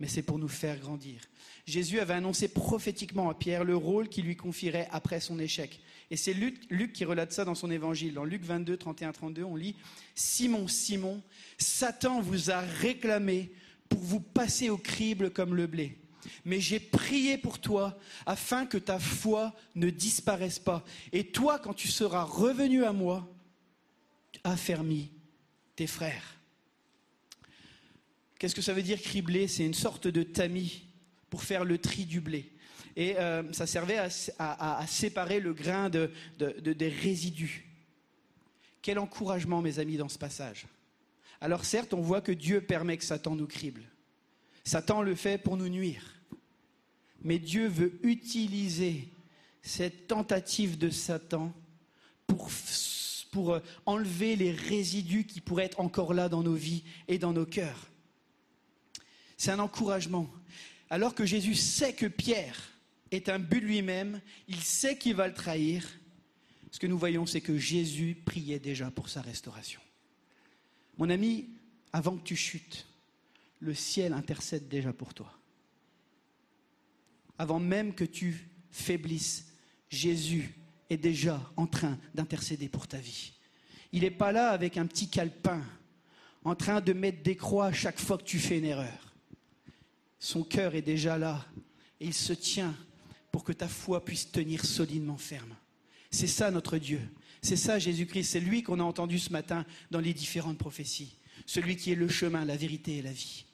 [0.00, 1.20] mais c'est pour nous faire grandir.
[1.66, 5.80] Jésus avait annoncé prophétiquement à Pierre le rôle qu'il lui confierait après son échec.
[6.10, 8.14] Et c'est Luc, Luc, qui relate ça dans son évangile.
[8.14, 9.76] Dans Luc 22, 31, 32, on lit
[10.14, 11.22] Simon, Simon,
[11.58, 13.52] Satan vous a réclamé
[13.88, 15.98] pour vous passer au crible comme le blé.
[16.44, 20.84] Mais j'ai prié pour toi afin que ta foi ne disparaisse pas.
[21.12, 23.28] Et toi, quand tu seras revenu à moi,
[24.44, 25.10] affermis
[25.76, 26.37] tes frères.
[28.38, 30.84] Qu'est-ce que ça veut dire cribler C'est une sorte de tamis
[31.30, 32.52] pour faire le tri du blé.
[32.96, 33.98] Et euh, ça servait
[34.38, 37.66] à, séparer le grain de, des résidus.
[38.82, 40.66] Quel encouragement, mes amis, dans ce passage.
[41.40, 43.82] Alors certes, on voit que Dieu permet que Satan nous crible.
[44.64, 46.16] Satan le fait pour nous nuire.
[47.22, 49.08] Mais Dieu veut utiliser
[49.62, 51.52] cette tentative de Satan
[52.26, 52.50] pour,
[53.32, 57.32] pour euh, enlever les résidus qui pourraient être encore là dans nos vies et dans
[57.32, 57.88] nos cœurs.
[59.38, 60.28] C'est un encouragement.
[60.90, 62.72] Alors que Jésus sait que Pierre
[63.10, 65.88] est un but lui-même, il sait qu'il va le trahir,
[66.70, 69.80] ce que nous voyons, c'est que Jésus priait déjà pour sa restauration.
[70.98, 71.48] Mon ami,
[71.92, 72.86] avant que tu chutes,
[73.60, 75.32] le ciel intercède déjà pour toi.
[77.38, 79.46] Avant même que tu faiblisses,
[79.88, 80.54] Jésus
[80.90, 83.32] est déjà en train d'intercéder pour ta vie.
[83.92, 85.64] Il n'est pas là avec un petit calepin,
[86.44, 89.07] en train de mettre des croix chaque fois que tu fais une erreur.
[90.18, 91.46] Son cœur est déjà là
[92.00, 92.76] et il se tient
[93.30, 95.54] pour que ta foi puisse tenir solidement ferme.
[96.10, 97.00] C'est ça notre Dieu.
[97.42, 98.24] C'est ça Jésus-Christ.
[98.24, 101.16] C'est lui qu'on a entendu ce matin dans les différentes prophéties.
[101.46, 103.44] Celui qui est le chemin, la vérité et la vie.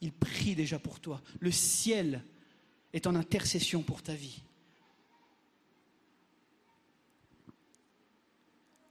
[0.00, 1.20] Il prie déjà pour toi.
[1.40, 2.22] Le ciel
[2.92, 4.42] est en intercession pour ta vie.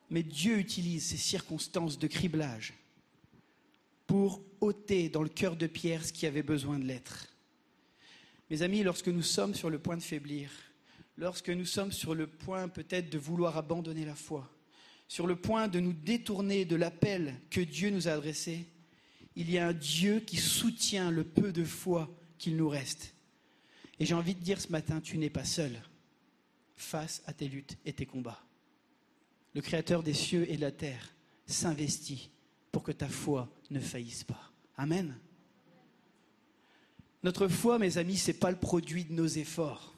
[0.10, 2.74] Mais Dieu utilise ces circonstances de criblage
[4.06, 7.28] pour ôter dans le cœur de Pierre ce qui avait besoin de l'être.
[8.50, 10.50] Mes amis, lorsque nous sommes sur le point de faiblir,
[11.18, 14.50] lorsque nous sommes sur le point peut-être de vouloir abandonner la foi,
[15.08, 18.66] sur le point de nous détourner de l'appel que Dieu nous a adressé,
[19.36, 23.14] il y a un Dieu qui soutient le peu de foi qu'il nous reste.
[24.00, 25.82] Et j'ai envie de dire ce matin, tu n'es pas seul
[26.76, 28.44] face à tes luttes et tes combats.
[29.54, 31.14] Le Créateur des cieux et de la terre
[31.46, 32.30] s'investit
[32.72, 34.47] pour que ta foi ne faillisse pas.
[34.78, 35.18] Amen.
[37.24, 39.96] Notre foi, mes amis, ce n'est pas le produit de nos efforts,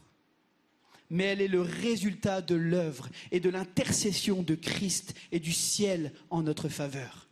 [1.09, 6.13] mais elle est le résultat de l'œuvre et de l'intercession de Christ et du ciel
[6.30, 7.27] en notre faveur.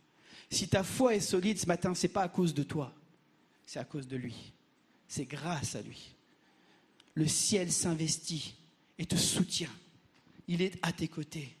[0.50, 2.94] Si ta foi est solide ce matin, ce n'est pas à cause de toi,
[3.66, 4.52] c'est à cause de lui.
[5.08, 6.14] C'est grâce à lui.
[7.14, 8.54] Le ciel s'investit
[8.98, 9.72] et te soutient.
[10.46, 11.56] Il est à tes côtés.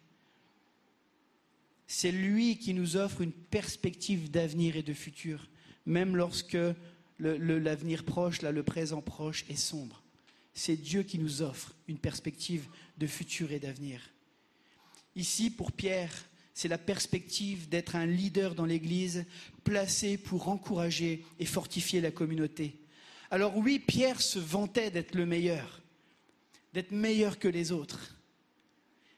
[1.86, 5.48] C'est lui qui nous offre une perspective d'avenir et de futur,
[5.88, 6.58] même lorsque
[7.18, 10.02] l'avenir proche, le présent proche est sombre.
[10.54, 12.68] C'est Dieu qui nous offre une perspective
[12.98, 14.00] de futur et d'avenir.
[15.16, 16.12] Ici, pour Pierre,
[16.52, 19.24] c'est la perspective d'être un leader dans l'Église,
[19.64, 22.78] placé pour encourager et fortifier la communauté.
[23.30, 25.80] Alors oui, Pierre se vantait d'être le meilleur,
[26.74, 28.16] d'être meilleur que les autres.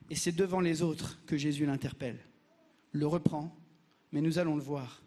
[0.09, 2.19] Et c'est devant les autres que Jésus l'interpelle,
[2.93, 3.57] le reprend,
[4.13, 5.03] mais nous allons le voir,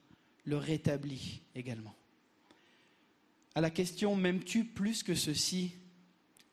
[0.46, 1.96] le rétablit également
[3.56, 5.72] à la question M'aimes-tu plus que ceci?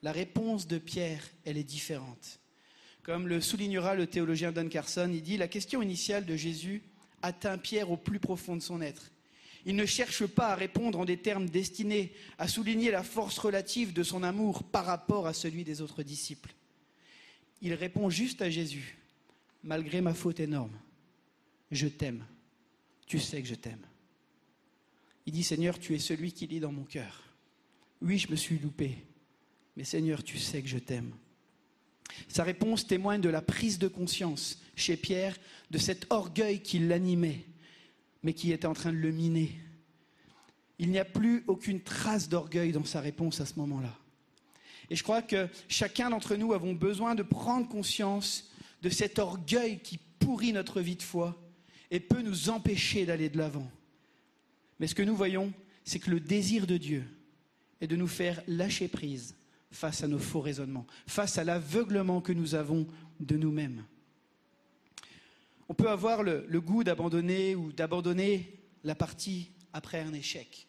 [0.03, 2.41] La réponse de Pierre, elle est différente.
[3.03, 6.83] Comme le soulignera le théologien Don Carson, il dit La question initiale de Jésus
[7.23, 9.11] atteint Pierre au plus profond de son être.
[9.67, 13.93] Il ne cherche pas à répondre en des termes destinés à souligner la force relative
[13.93, 16.55] de son amour par rapport à celui des autres disciples.
[17.61, 18.97] Il répond juste à Jésus
[19.63, 20.73] Malgré ma faute énorme,
[21.71, 22.25] je t'aime.
[23.11, 23.85] Tu sais que je t'aime.
[25.27, 27.25] Il dit, Seigneur, tu es celui qui lit dans mon cœur.
[28.01, 28.99] Oui, je me suis loupé,
[29.77, 31.11] mais Seigneur, tu sais que je t'aime.
[32.29, 35.37] Sa réponse témoigne de la prise de conscience chez Pierre
[35.73, 37.47] de cet orgueil qui l'animait,
[38.23, 39.59] mais qui était en train de le miner.
[40.79, 43.99] Il n'y a plus aucune trace d'orgueil dans sa réponse à ce moment-là.
[44.89, 48.53] Et je crois que chacun d'entre nous avons besoin de prendre conscience
[48.83, 51.37] de cet orgueil qui pourrit notre vie de foi
[51.91, 53.71] et peut nous empêcher d'aller de l'avant.
[54.79, 55.53] Mais ce que nous voyons,
[55.85, 57.05] c'est que le désir de Dieu
[57.81, 59.35] est de nous faire lâcher prise
[59.71, 62.87] face à nos faux raisonnements, face à l'aveuglement que nous avons
[63.21, 63.85] de nous-mêmes.
[65.69, 70.67] On peut avoir le, goût d'abandonner ou d'abandonner la partie après un échec.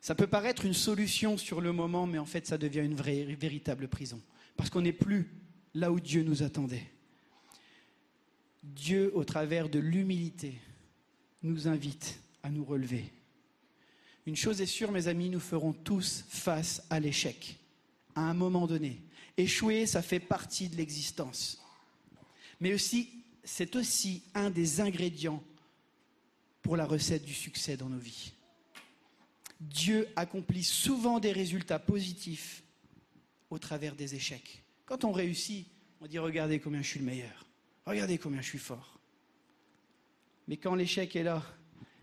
[0.00, 3.88] Ça peut paraître une solution sur le moment, mais en fait, ça devient une véritable
[3.88, 4.22] prison.
[4.56, 5.28] Parce qu'on n'est plus
[5.74, 6.86] là où Dieu nous attendait.
[8.74, 10.54] Dieu, au travers de l'humilité,
[11.42, 13.12] nous invite à nous relever.
[14.26, 17.56] Une chose est sûre, mes amis, nous ferons tous face à l'échec,
[18.14, 19.00] à un moment donné.
[19.36, 21.62] Échouer, ça fait partie de l'existence.
[22.60, 23.08] Mais aussi,
[23.44, 25.42] c'est aussi un des ingrédients
[26.60, 28.32] pour la recette du succès dans nos vies.
[29.60, 32.62] Dieu accomplit souvent des résultats positifs
[33.50, 34.62] au travers des échecs.
[34.84, 35.66] Quand on réussit,
[36.00, 37.47] on dit regardez combien je suis le meilleur,
[37.88, 38.98] regardez combien je suis fort.
[40.46, 41.42] Mais quand l'échec est là,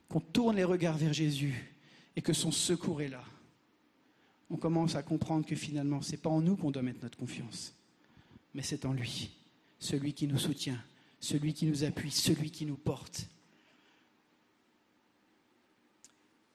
[0.10, 1.54] qu'on tourne les regards vers Jésus
[2.16, 3.24] et que son secours est là,
[4.50, 7.18] on commence à comprendre que finalement, ce n'est pas en nous qu'on doit mettre notre
[7.18, 7.74] confiance,
[8.54, 9.32] mais c'est en lui,
[9.80, 10.82] celui qui nous soutient,
[11.20, 13.28] celui qui nous appuie, celui qui nous porte.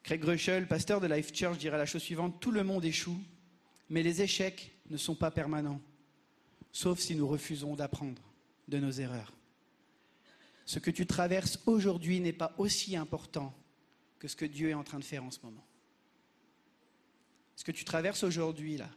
[0.03, 3.21] Craig Grushel, pasteur de Life Church, dirait la chose suivante Tout le monde échoue,
[3.89, 5.81] mais les échecs ne sont pas permanents,
[6.73, 8.30] sauf si nous refusons d'apprendre
[8.71, 9.33] de nos erreurs
[10.71, 13.53] ce que tu traverses aujourd'hui n'est pas aussi important
[14.21, 15.67] que ce que Dieu est en train de faire en ce moment.
[17.57, 18.89] Ce que tu traverses aujourd'hui, là,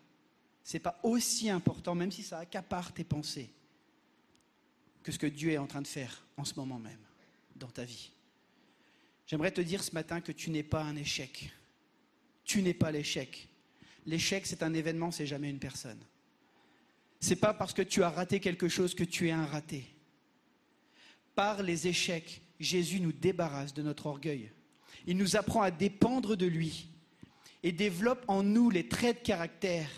[0.64, 3.52] ce n'est pas aussi important, même si ça accapare tes pensées,
[5.02, 7.04] que ce que Dieu est en train de faire en ce moment même,
[7.56, 8.12] dans ta vie.
[9.26, 11.52] J'aimerais te dire ce matin que tu n'es pas un échec.
[12.44, 13.50] Tu n'es pas l'échec.
[14.06, 16.06] L'échec, c'est un événement, c'est jamais une personne.
[17.24, 19.86] C'est pas parce que tu as raté quelque chose que tu es un raté.
[21.36, 24.52] Par les échecs, Jésus nous débarrasse de notre orgueil.
[25.08, 26.90] Il nous apprend à dépendre de lui
[27.64, 29.90] et développe en nous les traits de caractère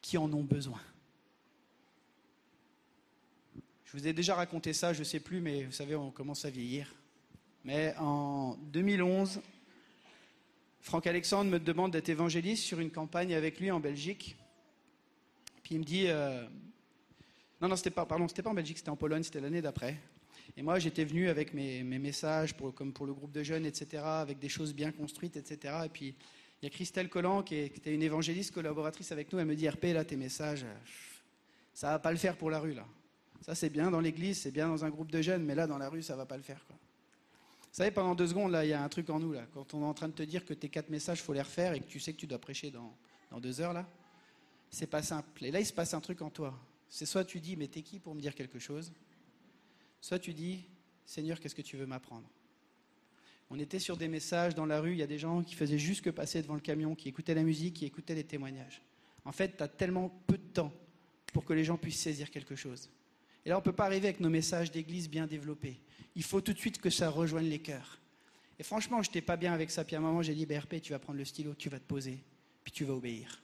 [0.00, 0.80] qui en ont besoin.
[3.84, 6.44] Je vous ai déjà raconté ça, je ne sais plus, mais vous savez, on commence
[6.44, 6.92] à vieillir.
[7.64, 9.40] Mais en 2011,
[10.80, 14.36] Franck Alexandre me demande d'être évangéliste sur une campagne avec lui en Belgique.
[15.72, 16.46] Il me dit, euh,
[17.58, 19.96] non, non, c'était pas, pardon, c'était pas en Belgique, c'était en Pologne, c'était l'année d'après.
[20.54, 23.64] Et moi, j'étais venu avec mes, mes messages, pour, comme pour le groupe de jeunes,
[23.64, 25.74] etc., avec des choses bien construites, etc.
[25.86, 26.14] Et puis,
[26.60, 29.38] il y a Christelle Collant, qui, était une évangéliste collaboratrice avec nous.
[29.38, 30.66] Elle me dit, RP, là, tes messages,
[31.72, 32.86] ça va pas le faire pour la rue, là.
[33.40, 35.78] Ça, c'est bien dans l'église, c'est bien dans un groupe de jeunes, mais là, dans
[35.78, 36.76] la rue, ça va pas le faire, quoi.
[36.76, 39.46] Vous savez, pendant deux secondes, là, il y a un truc en nous, là.
[39.54, 41.72] Quand on est en train de te dire que tes quatre messages, faut les refaire
[41.72, 42.94] et que tu sais que tu dois prêcher dans,
[43.30, 43.88] dans deux heures, là,
[44.72, 45.44] c'est pas simple.
[45.44, 46.58] Et là, il se passe un truc en toi.
[46.88, 48.92] C'est soit tu dis, mais t'es qui pour me dire quelque chose?
[50.00, 50.64] Soit tu dis,
[51.06, 52.28] Seigneur, qu'est-ce que tu veux m'apprendre?
[53.50, 55.78] On était sur des messages dans la rue, il y a des gens qui faisaient
[55.78, 58.80] juste que passer devant le camion, qui écoutaient la musique, qui écoutaient les témoignages.
[59.26, 60.72] En fait, tu as tellement peu de temps
[61.34, 62.88] pour que les gens puissent saisir quelque chose.
[63.44, 65.78] Et là, on ne peut pas arriver avec nos messages d'église bien développés.
[66.14, 68.00] Il faut tout de suite que ça rejoigne les cœurs.
[68.58, 69.84] Et franchement, je n'étais pas bien avec ça.
[69.84, 71.86] Puis à un moment, j'ai dit, BRP, tu vas prendre le stylo, tu vas te
[71.86, 72.22] poser,
[72.64, 73.42] puis tu vas obéir.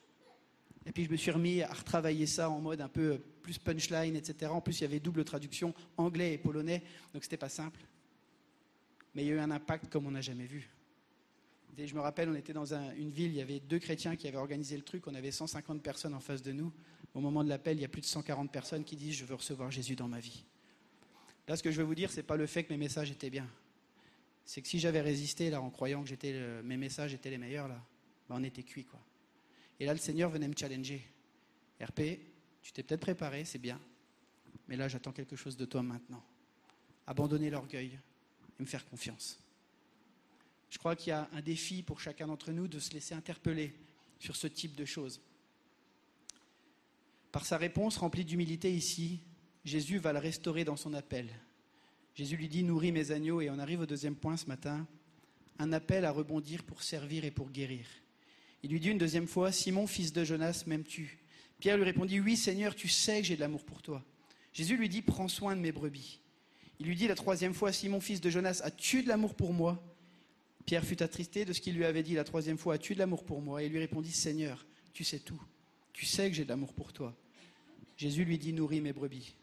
[0.88, 3.58] Et puis je me suis remis à retravailler ça en mode un peu euh, plus
[3.58, 4.50] punchline, etc.
[4.50, 6.82] En plus, il y avait double traduction anglais et polonais,
[7.12, 7.80] donc c'était pas simple.
[9.14, 10.70] Mais il y a eu un impact comme on n'a jamais vu.
[11.76, 14.38] Je me rappelle, on était dans une ville, il y avait deux chrétiens qui avaient
[14.38, 16.72] organisé le truc, on avait 150 personnes en face de nous.
[17.14, 19.34] Au moment de l'appel, il y a plus de 140 personnes qui disent Je veux
[19.34, 20.44] recevoir Jésus dans ma vie.
[21.46, 23.10] Là, ce que je veux vous dire, ce n'est pas le fait que mes messages
[23.10, 23.48] étaient bien.
[24.44, 27.80] C'est que si j'avais résisté, là, en croyant que mes messages étaient les meilleurs, là,
[28.28, 28.98] ben, on était cuit, quoi.
[29.80, 31.06] Et là, le Seigneur venait me challenger.
[31.80, 32.00] RP,
[32.62, 33.80] tu t'es peut-être préparé, c'est bien.
[34.66, 36.22] Mais là, j'attends quelque chose de toi maintenant.
[37.06, 37.98] Abandonner l'orgueil
[38.58, 39.38] et me faire confiance.
[40.70, 43.74] Je crois qu'il y a un défi pour chacun d'entre nous de se laisser interpeller
[44.18, 45.20] sur ce type de choses.
[47.32, 49.20] Par sa réponse remplie d'humilité ici,
[49.64, 51.30] Jésus va le restaurer dans son appel.
[52.14, 54.86] Jésus lui dit Nourris mes agneaux, et on arrive au deuxième point ce matin
[55.58, 57.86] un appel à rebondir pour servir et pour guérir.
[58.62, 61.18] Il lui dit une deuxième fois, Simon, fils de Jonas, m'aimes-tu?
[61.60, 64.04] Pierre lui répondit, Oui Seigneur, tu sais que j'ai de l'amour pour toi.
[64.52, 66.20] Jésus lui dit, Prends soin de mes brebis.
[66.80, 69.82] Il lui dit la troisième fois, Simon, fils de Jonas, as-tu de l'amour pour moi?
[70.66, 73.24] Pierre fut attristé de ce qu'il lui avait dit la troisième fois, As-tu de l'amour
[73.24, 73.62] pour moi?
[73.62, 75.40] Et il lui répondit, Seigneur, tu sais tout.
[75.92, 77.16] Tu sais que j'ai de l'amour pour toi.
[77.96, 79.34] Jésus lui dit, Nourris mes brebis.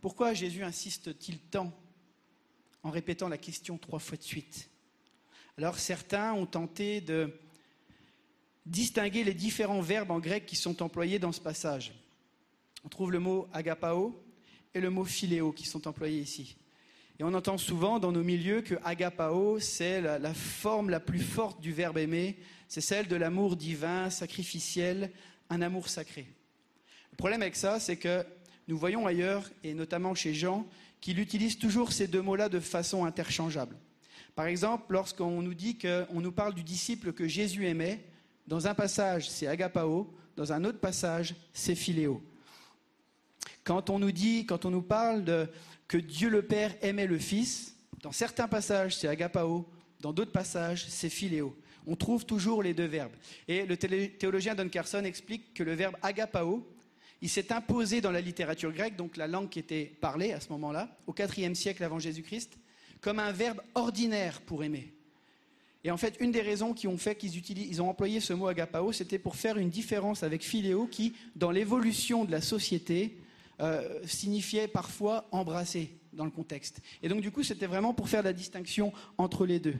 [0.00, 1.72] Pourquoi Jésus insiste-t-il tant
[2.82, 4.68] en répétant la question trois fois de suite?
[5.56, 7.32] Alors certains ont tenté de
[8.66, 11.92] distinguer les différents verbes en grec qui sont employés dans ce passage.
[12.84, 14.22] On trouve le mot agapao
[14.74, 16.56] et le mot philéo qui sont employés ici.
[17.18, 21.60] Et on entend souvent dans nos milieux que agapao, c'est la, forme la plus forte
[21.60, 22.36] du verbe aimer,
[22.66, 25.12] c'est celle de l'amour divin, sacrificiel,
[25.48, 26.26] un amour sacré.
[27.12, 28.24] Le problème avec ça, c'est que
[28.66, 30.66] nous voyons ailleurs, et notamment chez Jean,
[31.00, 33.76] qu'il utilise toujours ces deux mots-là de façon interchangeable.
[34.34, 38.04] Par exemple, lorsqu'on nous dit qu'on nous parle du disciple que Jésus aimait,
[38.46, 42.22] dans un passage, c'est agapao, dans un autre passage, c'est philéo.
[43.62, 45.48] Quand on nous dit, quand on nous parle
[45.88, 49.66] que Dieu le Père aimait le Fils, dans certains passages, c'est agapao,
[50.00, 51.56] dans d'autres passages, c'est philéo.
[51.86, 53.14] On trouve toujours les deux verbes.
[53.48, 56.66] Et le théologien Don Carson explique que le verbe agapao,
[57.22, 60.50] il s'est imposé dans la littérature grecque, donc la langue qui était parlée à ce
[60.50, 62.58] moment-là, au IVe siècle avant Jésus-Christ,
[63.00, 64.93] comme un verbe ordinaire pour aimer.
[65.84, 68.46] Et en fait, une des raisons qui ont fait qu'ils ils ont employé ce mot
[68.46, 73.18] agapao, c'était pour faire une différence avec philéo qui, dans l'évolution de la société,
[73.60, 76.80] euh, signifiait parfois embrasser dans le contexte.
[77.02, 79.76] Et donc, du coup, c'était vraiment pour faire la distinction entre les deux.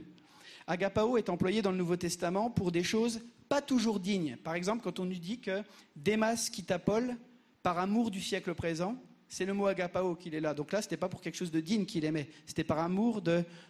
[0.67, 4.37] Agapao est employé dans le Nouveau Testament pour des choses pas toujours dignes.
[4.43, 5.63] Par exemple, quand on nous dit que
[5.95, 7.15] Démas quitta Paul
[7.63, 8.95] par amour du siècle présent,
[9.27, 10.53] c'est le mot agapao qu'il est là.
[10.53, 12.29] Donc là, ce n'était pas pour quelque chose de digne qu'il aimait.
[12.45, 13.21] C'était par amour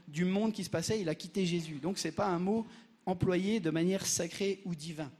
[0.07, 0.99] du monde qui se passait.
[0.99, 1.75] Il a quitté Jésus.
[1.75, 2.65] Donc ce n'est pas un mot
[3.05, 5.11] employé de manière sacrée ou divin.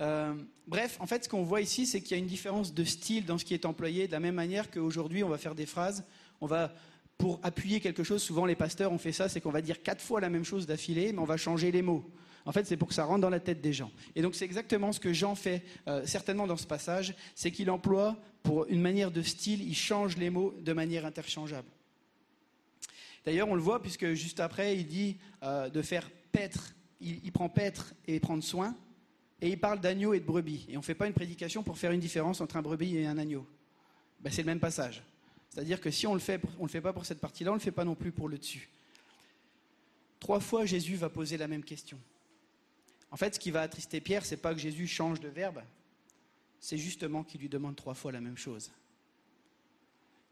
[0.00, 0.34] Euh,
[0.66, 3.26] bref, en fait, ce qu'on voit ici, c'est qu'il y a une différence de style
[3.26, 6.04] dans ce qui est employé, de la même manière qu'aujourd'hui, on va faire des phrases,
[6.40, 6.72] on va,
[7.18, 10.00] pour appuyer quelque chose, souvent les pasteurs ont fait ça, c'est qu'on va dire quatre
[10.00, 12.10] fois la même chose d'affilée, mais on va changer les mots.
[12.46, 13.90] En fait, c'est pour que ça rentre dans la tête des gens.
[14.14, 17.70] Et donc, c'est exactement ce que Jean fait euh, certainement dans ce passage, c'est qu'il
[17.70, 21.68] emploie pour une manière de style, il change les mots de manière interchangeable.
[23.24, 27.48] D'ailleurs, on le voit puisque juste après, il dit euh, de faire paître, il, prend
[27.48, 28.74] paître et prendre soin.
[29.42, 30.66] et il parle d'agneau et de brebis.
[30.68, 33.06] Et on ne fait pas une prédication pour faire une différence entre un brebis et
[33.06, 33.46] un agneau.
[34.20, 35.02] Ben, c'est le même passage.
[35.50, 37.54] C'est-à-dire que si on le fait, on ne le fait pas pour cette partie-là, on
[37.54, 38.70] ne le fait pas non plus pour le dessus.
[40.20, 41.98] Trois fois, Jésus va poser la même question.
[43.10, 45.62] En fait, ce qui va attrister Pierre, c'est pas que Jésus change de verbe,
[46.60, 48.70] c'est justement qu'il lui demande trois fois la même chose.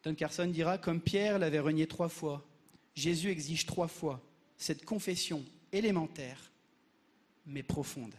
[0.04, 2.46] Don Carson dira, comme Pierre l'avait renié trois fois,
[2.94, 4.22] Jésus exige trois fois
[4.56, 6.50] cette confession élémentaire,
[7.46, 8.14] mais profonde.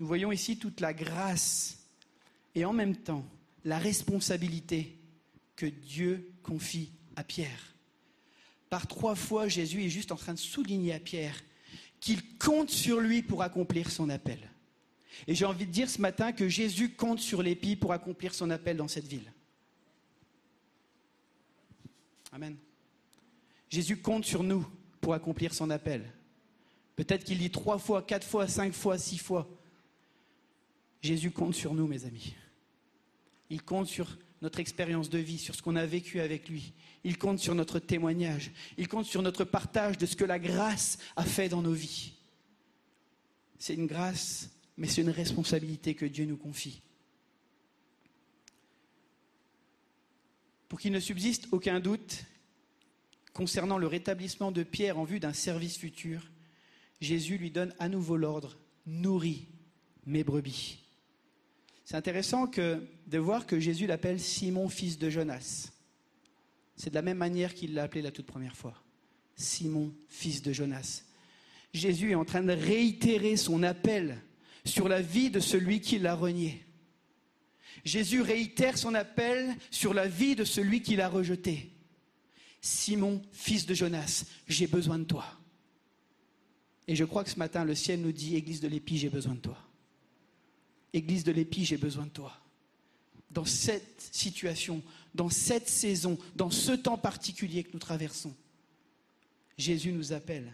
[0.00, 1.78] Nous voyons ici toute la grâce
[2.54, 3.24] et en même temps
[3.64, 4.98] la responsabilité
[5.54, 7.74] que Dieu confie à Pierre.
[8.68, 11.36] Par trois fois, Jésus est juste en train de souligner à Pierre
[12.02, 14.50] qu'il compte sur lui pour accomplir son appel.
[15.28, 18.50] Et j'ai envie de dire ce matin que Jésus compte sur l'épi pour accomplir son
[18.50, 19.32] appel dans cette ville.
[22.32, 22.56] Amen.
[23.70, 24.66] Jésus compte sur nous
[25.00, 26.12] pour accomplir son appel.
[26.96, 29.48] Peut-être qu'il dit trois fois, quatre fois, cinq fois, six fois.
[31.02, 32.34] Jésus compte sur nous, mes amis.
[33.48, 36.72] Il compte sur notre expérience de vie, sur ce qu'on a vécu avec lui.
[37.04, 38.50] Il compte sur notre témoignage.
[38.76, 42.12] Il compte sur notre partage de ce que la grâce a fait dans nos vies.
[43.58, 46.82] C'est une grâce, mais c'est une responsabilité que Dieu nous confie.
[50.68, 52.24] Pour qu'il ne subsiste aucun doute
[53.32, 56.30] concernant le rétablissement de Pierre en vue d'un service futur,
[57.00, 59.46] Jésus lui donne à nouveau l'ordre, nourris
[60.04, 60.81] mes brebis.
[61.84, 65.70] C'est intéressant de voir que Jésus l'appelle Simon, fils de Jonas.
[66.76, 68.74] C'est de la même manière qu'il l'a appelé la toute première fois.
[69.34, 71.02] Simon, fils de Jonas.
[71.72, 74.18] Jésus est en train de réitérer son appel
[74.64, 76.64] sur la vie de celui qui l'a renié.
[77.84, 81.72] Jésus réitère son appel sur la vie de celui qui l'a rejeté.
[82.60, 85.24] Simon, fils de Jonas, j'ai besoin de toi.
[86.86, 89.34] Et je crois que ce matin, le ciel nous dit, Église de l'Épi, j'ai besoin
[89.34, 89.58] de toi.
[90.92, 92.38] Église de l'Épi, j'ai besoin de toi.
[93.30, 94.82] Dans cette situation,
[95.14, 98.34] dans cette saison, dans ce temps particulier que nous traversons,
[99.56, 100.52] Jésus nous appelle.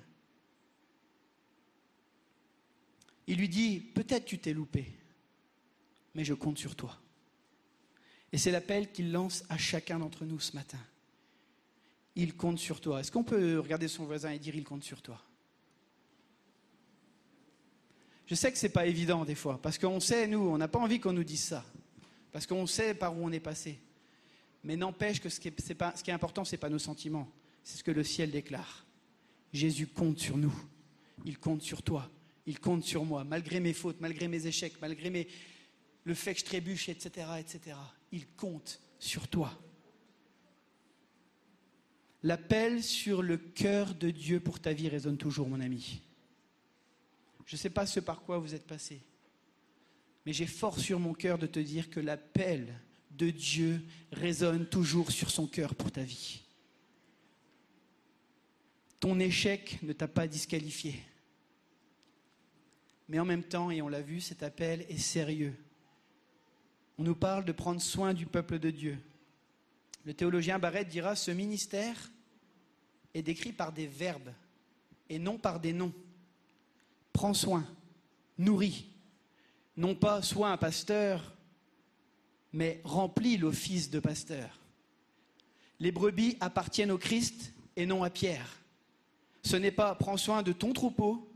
[3.26, 4.86] Il lui dit, peut-être tu t'es loupé,
[6.14, 6.98] mais je compte sur toi.
[8.32, 10.78] Et c'est l'appel qu'il lance à chacun d'entre nous ce matin.
[12.14, 13.00] Il compte sur toi.
[13.00, 15.22] Est-ce qu'on peut regarder son voisin et dire, il compte sur toi?
[18.28, 20.68] Je sais que ce n'est pas évident des fois, parce qu'on sait, nous, on n'a
[20.68, 21.64] pas envie qu'on nous dise ça,
[22.30, 23.80] parce qu'on sait par où on est passé.
[24.62, 27.32] Mais n'empêche que ce qui est, important, ce n'est pas nos sentiments,
[27.64, 28.84] c'est ce que le ciel déclare.
[29.54, 30.54] Jésus compte sur nous,
[31.24, 32.10] il compte sur toi,
[32.44, 35.26] il compte sur moi, malgré mes fautes, malgré mes échecs, malgré
[36.04, 37.76] le fait que je trébuche, etc., etc.
[38.12, 39.58] Il compte sur toi.
[42.22, 46.02] L'appel sur le cœur de Dieu pour ta vie résonne toujours, mon ami.
[47.48, 49.00] Je ne sais pas ce par quoi vous êtes passé,
[50.26, 52.78] mais j'ai fort sur mon cœur de te dire que l'appel
[53.10, 53.80] de Dieu
[54.12, 56.42] résonne toujours sur son cœur pour ta vie.
[59.00, 61.02] Ton échec ne t'a pas disqualifié.
[63.08, 65.56] Mais en même temps, et on l'a vu, cet appel est sérieux.
[66.98, 68.98] On nous parle de prendre soin du peuple de Dieu.
[70.04, 72.10] Le théologien Barrett dira, ce ministère
[73.14, 74.34] est décrit par des verbes
[75.08, 75.94] et non par des noms
[77.18, 77.66] prends soin,
[78.38, 78.86] nourris,
[79.76, 81.34] non pas sois un pasteur,
[82.52, 84.60] mais remplis l'office de pasteur.
[85.80, 88.60] Les brebis appartiennent au Christ et non à Pierre.
[89.42, 91.28] Ce n'est pas prends soin de ton troupeau,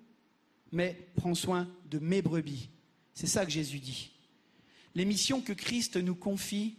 [0.71, 2.69] mais prends soin de mes brebis.
[3.13, 4.13] C'est ça que Jésus dit.
[4.95, 6.77] Les missions que Christ nous confie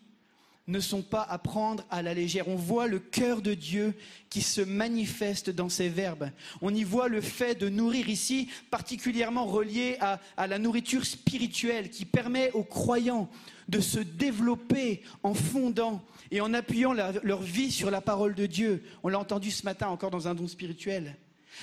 [0.68, 2.48] ne sont pas à prendre à la légère.
[2.48, 3.94] On voit le cœur de Dieu
[4.30, 6.30] qui se manifeste dans ces verbes.
[6.62, 12.06] On y voit le fait de nourrir ici, particulièrement relié à, la nourriture spirituelle qui
[12.06, 13.30] permet aux croyants
[13.68, 16.02] de se développer en fondant
[16.32, 18.84] et en appuyant leur vie sur la parole de Dieu.
[19.04, 21.18] On l'a entendu ce matin encore dans un don spirituel.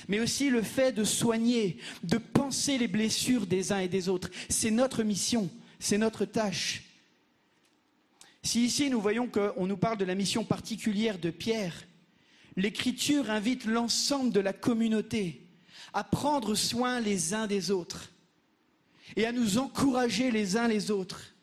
[0.07, 4.29] Mais aussi le fait de soigner, de penser les blessures des uns et des autres.
[4.47, 5.49] C'est notre mission,
[5.79, 6.83] c'est notre tâche.
[8.43, 11.85] Si ici nous voyons qu'on nous parle de la mission particulière de Pierre,
[12.55, 15.45] l'Écriture invite l'ensemble de la communauté
[15.93, 18.11] à prendre soin les uns des autres
[19.15, 21.35] et à nous encourager les uns les autres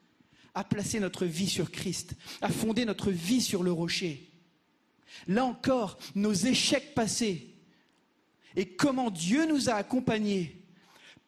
[0.54, 4.28] à placer notre vie sur Christ, à fonder notre vie sur le rocher.
[5.28, 7.54] Là encore, nos échecs passés
[8.56, 10.64] et comment Dieu nous a accompagnés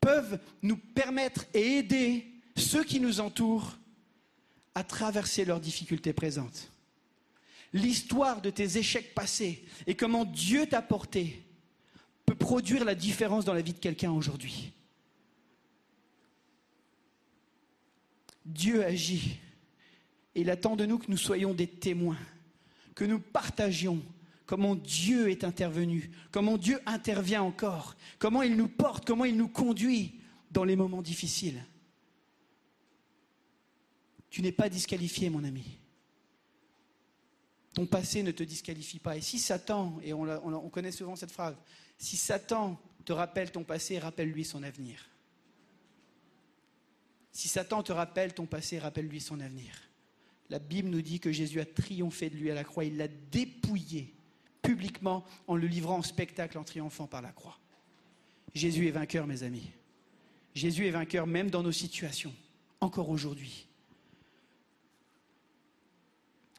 [0.00, 3.78] peuvent nous permettre et aider ceux qui nous entourent
[4.74, 6.70] à traverser leurs difficultés présentes.
[7.72, 11.44] L'histoire de tes échecs passés et comment Dieu t'a porté
[12.26, 14.72] peut produire la différence dans la vie de quelqu'un aujourd'hui.
[18.44, 19.38] Dieu agit.
[20.34, 22.18] Et il attend de nous que nous soyons des témoins,
[22.94, 24.02] que nous partagions
[24.46, 29.48] comment Dieu est intervenu, comment Dieu intervient encore, comment il nous porte, comment il nous
[29.48, 31.64] conduit dans les moments difficiles.
[34.30, 35.78] Tu n'es pas disqualifié, mon ami.
[37.74, 39.16] Ton passé ne te disqualifie pas.
[39.16, 41.56] Et si Satan, et on, on, on connaît souvent cette phrase,
[41.98, 45.08] si Satan te rappelle ton passé, rappelle-lui son avenir.
[47.32, 49.72] Si Satan te rappelle ton passé, rappelle-lui son avenir.
[50.48, 53.08] La Bible nous dit que Jésus a triomphé de lui à la croix, il l'a
[53.08, 54.12] dépouillé
[54.62, 57.58] publiquement en le livrant en spectacle en triomphant par la croix.
[58.54, 59.70] Jésus est vainqueur, mes amis.
[60.54, 62.34] Jésus est vainqueur même dans nos situations,
[62.80, 63.68] encore aujourd'hui.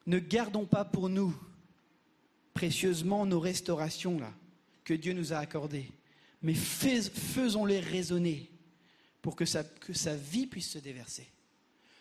[0.07, 1.35] Ne gardons pas pour nous
[2.53, 4.33] précieusement nos restaurations là
[4.83, 5.89] que Dieu nous a accordées,
[6.41, 8.49] mais faisons-les résonner
[9.21, 9.63] pour que sa,
[10.15, 11.27] vie puisse se déverser.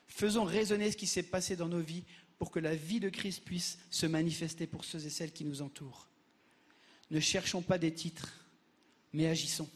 [0.07, 2.05] Faisons résonner ce qui s'est passé dans nos vies
[2.39, 5.61] pour que la vie de Christ puisse se manifester pour ceux et celles qui nous
[5.61, 6.09] entourent.
[7.11, 8.33] Ne cherchons pas des titres,
[9.13, 9.69] mais agissons.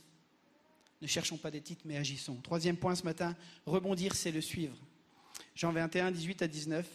[1.03, 2.37] Ne cherchons pas des titres, mais agissons.
[2.37, 3.37] Troisième point ce matin,
[3.67, 4.77] rebondir, c'est le suivre.
[5.55, 6.87] Jean 21, 18 à 19.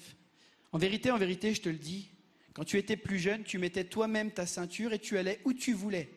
[0.72, 2.10] En vérité, en vérité, je te le dis,
[2.54, 5.74] quand tu étais plus jeune, tu mettais toi-même ta ceinture et tu allais où tu
[5.74, 6.10] voulais.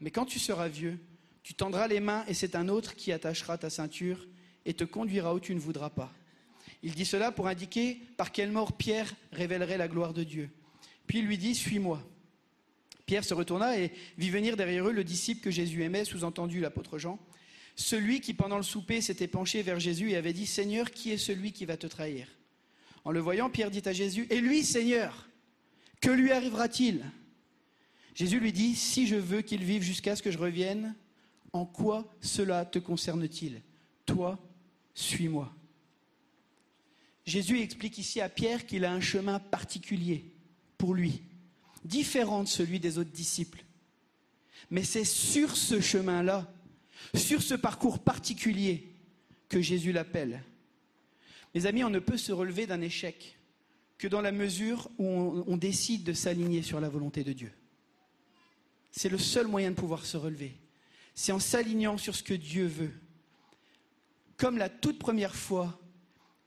[0.00, 0.98] Mais quand tu seras vieux,
[1.42, 4.26] tu tendras les mains et c'est un autre qui attachera ta ceinture
[4.64, 6.12] et te conduira où tu ne voudras pas.
[6.82, 10.50] Il dit cela pour indiquer par quelle mort Pierre révélerait la gloire de Dieu.
[11.06, 12.02] Puis il lui dit, Suis-moi.
[13.06, 16.96] Pierre se retourna et vit venir derrière eux le disciple que Jésus aimait, sous-entendu l'apôtre
[16.98, 17.18] Jean,
[17.74, 21.18] celui qui pendant le souper s'était penché vers Jésus et avait dit, Seigneur, qui est
[21.18, 22.28] celui qui va te trahir?
[23.04, 25.28] En le voyant, Pierre dit à Jésus, Et lui, Seigneur,
[26.00, 27.04] que lui arrivera-t-il?
[28.14, 30.94] Jésus lui dit, Si je veux qu'il vive jusqu'à ce que je revienne,
[31.52, 33.62] en quoi cela te concerne-t-il?
[34.06, 34.38] Toi,
[34.94, 35.52] suis-moi.
[37.26, 40.24] Jésus explique ici à Pierre qu'il a un chemin particulier
[40.78, 41.22] pour lui,
[41.84, 43.64] différent de celui des autres disciples.
[44.70, 46.52] Mais c'est sur ce chemin-là,
[47.14, 48.92] sur ce parcours particulier,
[49.48, 50.42] que Jésus l'appelle.
[51.54, 53.38] Mes amis, on ne peut se relever d'un échec
[53.98, 57.52] que dans la mesure où on, on décide de s'aligner sur la volonté de Dieu.
[58.90, 60.56] C'est le seul moyen de pouvoir se relever.
[61.14, 62.92] C'est en s'alignant sur ce que Dieu veut.
[64.36, 65.80] Comme la toute première fois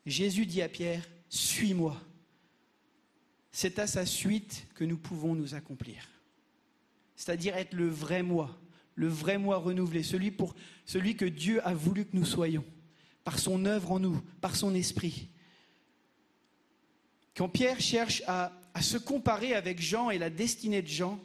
[0.06, 2.02] Jésus dit à Pierre, suis-moi.
[3.52, 6.10] C'est à sa suite que nous pouvons nous accomplir.
[7.16, 8.60] C'est-à-dire être le vrai moi,
[8.96, 10.56] le vrai moi renouvelé, celui, pour,
[10.86, 12.66] celui que Dieu a voulu que nous soyons,
[13.24, 15.30] par son œuvre en nous, par son esprit.
[17.36, 18.52] Quand Pierre cherche à,
[18.82, 21.20] se comparer avec Jean et la destinée de Jean,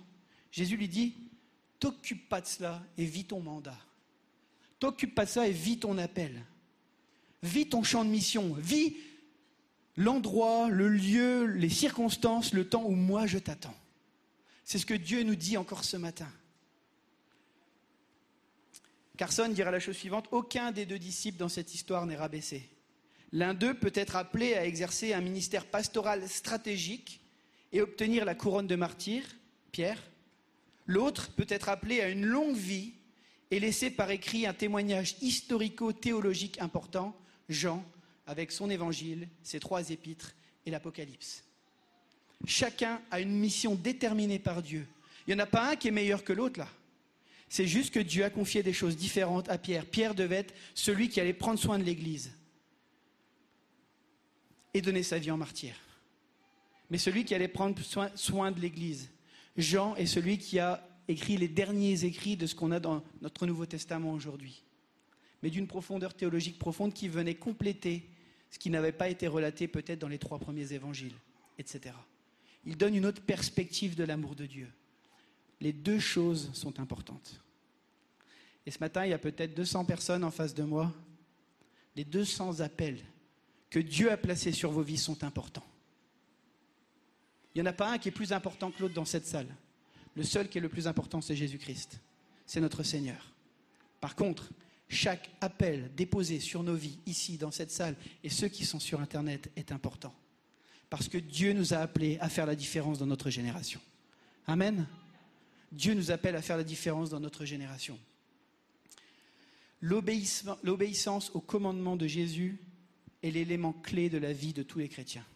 [0.52, 1.14] Jésus lui dit,
[1.80, 3.78] t'occupe pas de cela et vis ton mandat.
[4.78, 6.44] T'occupe pas de ça et vis ton appel.
[7.42, 8.52] Vis ton champ de mission.
[8.54, 8.96] Vis
[9.96, 13.74] l'endroit, le lieu, les circonstances, le temps où moi je t'attends.
[14.64, 16.30] C'est ce que Dieu nous dit encore ce matin.
[19.18, 22.62] Carson dira la chose suivante, aucun des deux disciples dans cette histoire n'est rabaissé.
[23.32, 27.20] L'un d'eux peut être appelé à exercer un ministère pastoral stratégique
[27.72, 29.24] et obtenir la couronne de martyr,
[29.72, 30.00] Pierre.
[30.86, 32.94] L'autre peut être appelé à une longue vie
[33.50, 37.14] et laisser par écrit un témoignage historico-théologique important,
[37.48, 37.84] Jean
[38.28, 40.34] avec son évangile, ses trois épîtres
[40.64, 41.44] et l'Apocalypse.
[42.46, 44.86] Chacun a une mission déterminée par Dieu.
[45.26, 46.68] Il n'y en a pas un qui est meilleur que l'autre là.
[47.48, 49.86] C'est juste que Dieu a confié des choses différentes à Pierre.
[49.86, 52.32] Pierre devait être celui qui allait prendre soin de l'Église
[54.74, 55.74] et donner sa vie en martyr.
[56.90, 59.10] Mais celui qui allait prendre soin, soin de l'Église.
[59.56, 63.46] Jean est celui qui a écrit les derniers écrits de ce qu'on a dans notre
[63.46, 64.62] Nouveau Testament aujourd'hui
[65.42, 68.08] mais d'une profondeur théologique profonde qui venait compléter
[68.50, 71.14] ce qui n'avait pas été relaté peut-être dans les trois premiers évangiles,
[71.58, 71.94] etc.
[72.64, 74.68] Il donne une autre perspective de l'amour de Dieu.
[75.60, 77.40] Les deux choses sont importantes.
[78.66, 80.92] Et ce matin, il y a peut-être 200 personnes en face de moi.
[81.96, 83.02] Les 200 appels
[83.70, 85.66] que Dieu a placés sur vos vies sont importants.
[87.54, 89.48] Il n'y en a pas un qui est plus important que l'autre dans cette salle.
[90.14, 92.00] Le seul qui est le plus important, c'est Jésus-Christ.
[92.46, 93.32] C'est notre Seigneur.
[94.00, 94.50] Par contre,
[94.88, 99.00] chaque appel déposé sur nos vies, ici, dans cette salle, et ceux qui sont sur
[99.00, 100.14] Internet, est important.
[100.88, 103.80] Parce que Dieu nous a appelés à faire la différence dans notre génération.
[104.46, 104.86] Amen.
[105.72, 107.98] Dieu nous appelle à faire la différence dans notre génération.
[109.80, 112.58] L'obéissance au commandement de Jésus
[113.22, 115.26] est l'élément clé de la vie de tous les chrétiens.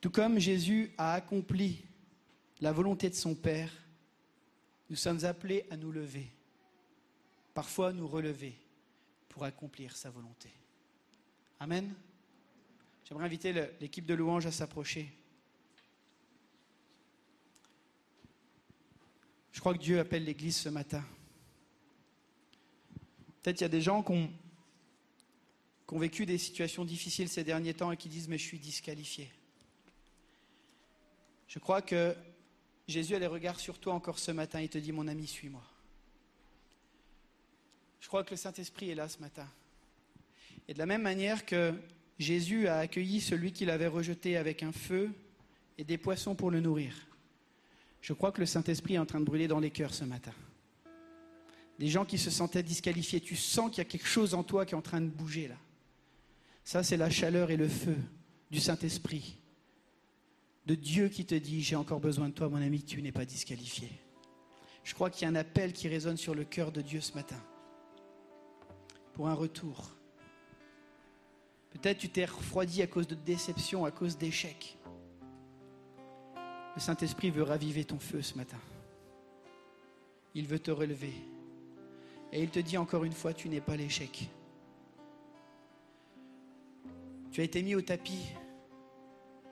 [0.00, 1.82] Tout comme Jésus a accompli
[2.60, 3.72] la volonté de son Père,
[4.88, 6.30] nous sommes appelés à nous lever
[7.54, 8.54] parfois nous relever
[9.28, 10.50] pour accomplir sa volonté.
[11.58, 11.94] Amen.
[13.04, 15.12] J'aimerais inviter l'équipe de louange à s'approcher.
[19.60, 21.04] Je crois que Dieu appelle l'Église ce matin.
[23.42, 24.30] Peut-être il y a des gens qui ont,
[25.86, 29.30] qui vécu des situations difficiles ces derniers temps et qui disent mais je suis disqualifié.
[31.46, 32.16] Je crois que
[32.88, 35.62] Jésus a les regards sur toi encore ce matin et te dit mon ami suis-moi.
[38.00, 39.46] Je crois que le Saint-Esprit est là ce matin.
[40.68, 41.74] Et de la même manière que
[42.18, 45.12] Jésus a accueilli celui qu'il avait rejeté avec un feu
[45.76, 46.94] et des poissons pour le nourrir,
[48.00, 50.32] je crois que le Saint-Esprit est en train de brûler dans les cœurs ce matin.
[51.78, 54.66] Des gens qui se sentaient disqualifiés, tu sens qu'il y a quelque chose en toi
[54.66, 55.56] qui est en train de bouger là.
[56.64, 57.96] Ça, c'est la chaleur et le feu
[58.50, 59.38] du Saint-Esprit,
[60.66, 63.24] de Dieu qui te dit, j'ai encore besoin de toi, mon ami, tu n'es pas
[63.24, 63.88] disqualifié.
[64.84, 67.14] Je crois qu'il y a un appel qui résonne sur le cœur de Dieu ce
[67.14, 67.40] matin,
[69.14, 69.90] pour un retour.
[71.70, 74.76] Peut-être tu t'es refroidi à cause de déception, à cause d'échecs.
[76.74, 78.58] Le Saint-Esprit veut raviver ton feu ce matin.
[80.34, 81.12] Il veut te relever.
[82.32, 84.28] Et il te dit encore une fois, tu n'es pas l'échec.
[87.32, 88.32] Tu as été mis au tapis.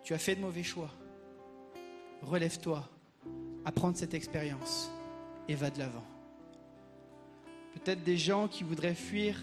[0.03, 0.91] Tu as fait de mauvais choix.
[2.23, 2.89] Relève-toi,
[3.65, 4.91] apprends cette expérience
[5.49, 6.05] et va de l'avant.
[7.75, 9.41] Peut-être des gens qui voudraient fuir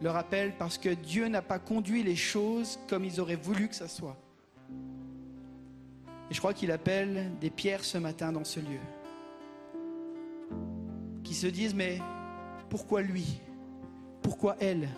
[0.00, 3.74] leur appel parce que Dieu n'a pas conduit les choses comme ils auraient voulu que
[3.74, 4.16] ça soit.
[6.30, 8.80] Et je crois qu'il appelle des pierres ce matin dans ce lieu.
[11.22, 12.00] Qui se disent, mais
[12.68, 13.40] pourquoi lui?
[14.22, 14.88] Pourquoi elle?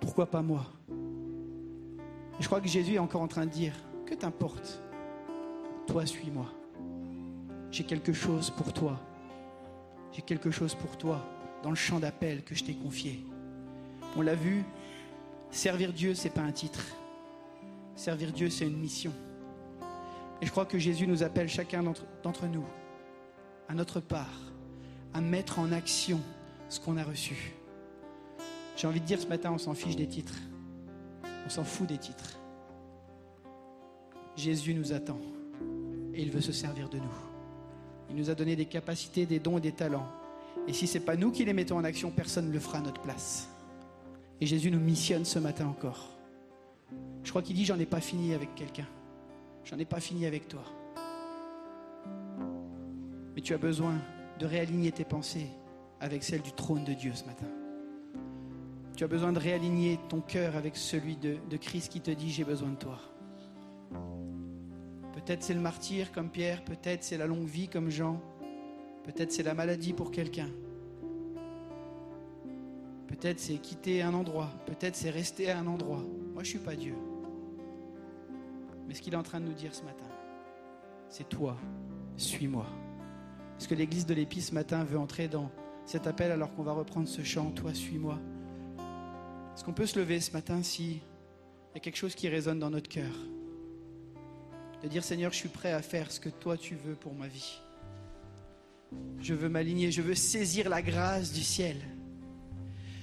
[0.00, 0.66] Pourquoi pas moi?
[0.90, 3.74] Et je crois que Jésus est encore en train de dire,
[4.06, 4.82] que t'importe?
[5.86, 6.46] Toi, suis-moi.
[7.70, 8.98] J'ai quelque chose pour toi.
[10.12, 11.24] J'ai quelque chose pour toi
[11.62, 13.24] dans le champ d'appel que je t'ai confié.
[14.16, 14.64] On l'a vu,
[15.50, 16.84] servir Dieu, c'est pas un titre.
[17.94, 19.12] Servir Dieu, c'est une mission.
[20.42, 22.64] Et je crois que Jésus nous appelle chacun d'entre nous,
[23.68, 24.52] à notre part,
[25.14, 26.20] à mettre en action
[26.68, 27.54] ce qu'on a reçu.
[28.76, 30.34] J'ai envie de dire ce matin, on s'en fiche des titres.
[31.46, 32.38] On s'en fout des titres.
[34.36, 35.20] Jésus nous attend
[36.12, 37.14] et il veut se servir de nous.
[38.10, 40.10] Il nous a donné des capacités, des dons et des talents.
[40.66, 42.78] Et si ce n'est pas nous qui les mettons en action, personne ne le fera
[42.78, 43.48] à notre place.
[44.40, 46.08] Et Jésus nous missionne ce matin encore.
[47.22, 48.88] Je crois qu'il dit, j'en ai pas fini avec quelqu'un.
[49.64, 50.64] J'en ai pas fini avec toi.
[53.34, 53.94] Mais tu as besoin
[54.38, 55.48] de réaligner tes pensées
[56.00, 57.46] avec celles du trône de Dieu ce matin.
[58.96, 62.44] Tu as besoin de réaligner ton cœur avec celui de, Christ qui te dit j'ai
[62.44, 62.98] besoin de toi.
[65.14, 68.20] Peut-être c'est le martyr comme Pierre, peut-être c'est la longue vie comme Jean,
[69.04, 70.48] peut-être c'est la maladie pour quelqu'un.
[73.06, 76.02] Peut-être c'est quitter un endroit, peut-être c'est rester à un endroit.
[76.34, 76.94] Moi je suis pas Dieu.
[78.86, 80.04] Mais ce qu'il est en train de nous dire ce matin,
[81.08, 81.56] c'est toi,
[82.16, 82.66] suis-moi.
[83.58, 85.50] Est-ce que l'église de l'Épice ce matin veut entrer dans
[85.84, 88.18] cet appel alors qu'on va reprendre ce chant, toi, suis-moi?
[89.54, 92.58] Est-ce qu'on peut se lever ce matin si il y a quelque chose qui résonne
[92.58, 93.12] dans notre cœur?
[94.82, 97.28] De dire Seigneur, je suis prêt à faire ce que toi tu veux pour ma
[97.28, 97.60] vie.
[99.20, 101.76] Je veux m'aligner, je veux saisir la grâce du ciel.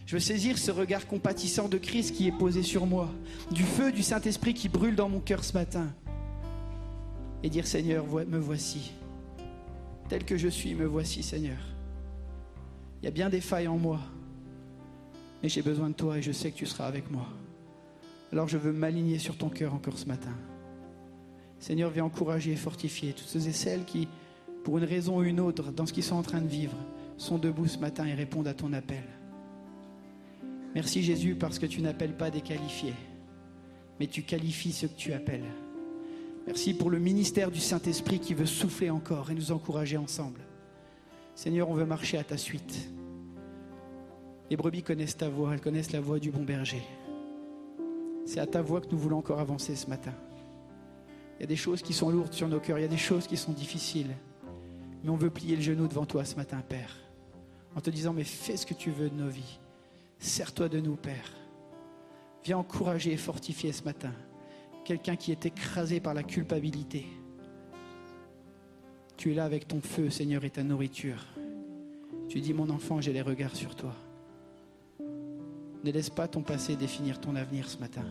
[0.09, 3.11] Je veux saisir ce regard compatissant de Christ qui est posé sur moi,
[3.51, 5.93] du feu du Saint-Esprit qui brûle dans mon cœur ce matin.
[7.43, 8.93] Et dire Seigneur, me voici.
[10.07, 11.59] Tel que je suis, me voici Seigneur.
[12.99, 13.99] Il y a bien des failles en moi,
[15.43, 17.27] mais j'ai besoin de toi et je sais que tu seras avec moi.
[18.31, 20.33] Alors je veux m'aligner sur ton cœur encore ce matin.
[21.59, 24.07] Seigneur, viens encourager et fortifier toutes ceux et celles qui,
[24.63, 26.77] pour une raison ou une autre, dans ce qu'ils sont en train de vivre,
[27.17, 29.03] sont debout ce matin et répondent à ton appel.
[30.75, 32.93] Merci Jésus parce que tu n'appelles pas des qualifiés,
[33.99, 35.49] mais tu qualifies ceux que tu appelles.
[36.45, 40.41] Merci pour le ministère du Saint-Esprit qui veut souffler encore et nous encourager ensemble.
[41.35, 42.89] Seigneur, on veut marcher à ta suite.
[44.49, 46.81] Les brebis connaissent ta voix, elles connaissent la voix du bon berger.
[48.25, 50.13] C'est à ta voix que nous voulons encore avancer ce matin.
[51.37, 52.97] Il y a des choses qui sont lourdes sur nos cœurs, il y a des
[52.97, 54.15] choses qui sont difficiles.
[55.03, 56.95] Mais on veut plier le genou devant toi ce matin, Père,
[57.75, 59.59] en te disant, mais fais ce que tu veux de nos vies.
[60.19, 61.33] Sers-toi de nous, Père.
[62.43, 64.13] Viens encourager et fortifier ce matin
[64.89, 67.05] quelqu'un qui est écrasé par la culpabilité.
[69.17, 71.27] Tu es là avec ton feu, Seigneur, et ta nourriture.
[72.27, 73.93] Tu dis, mon enfant, j'ai les regards sur toi.
[74.99, 78.05] Ne laisse pas ton passé définir ton avenir ce matin.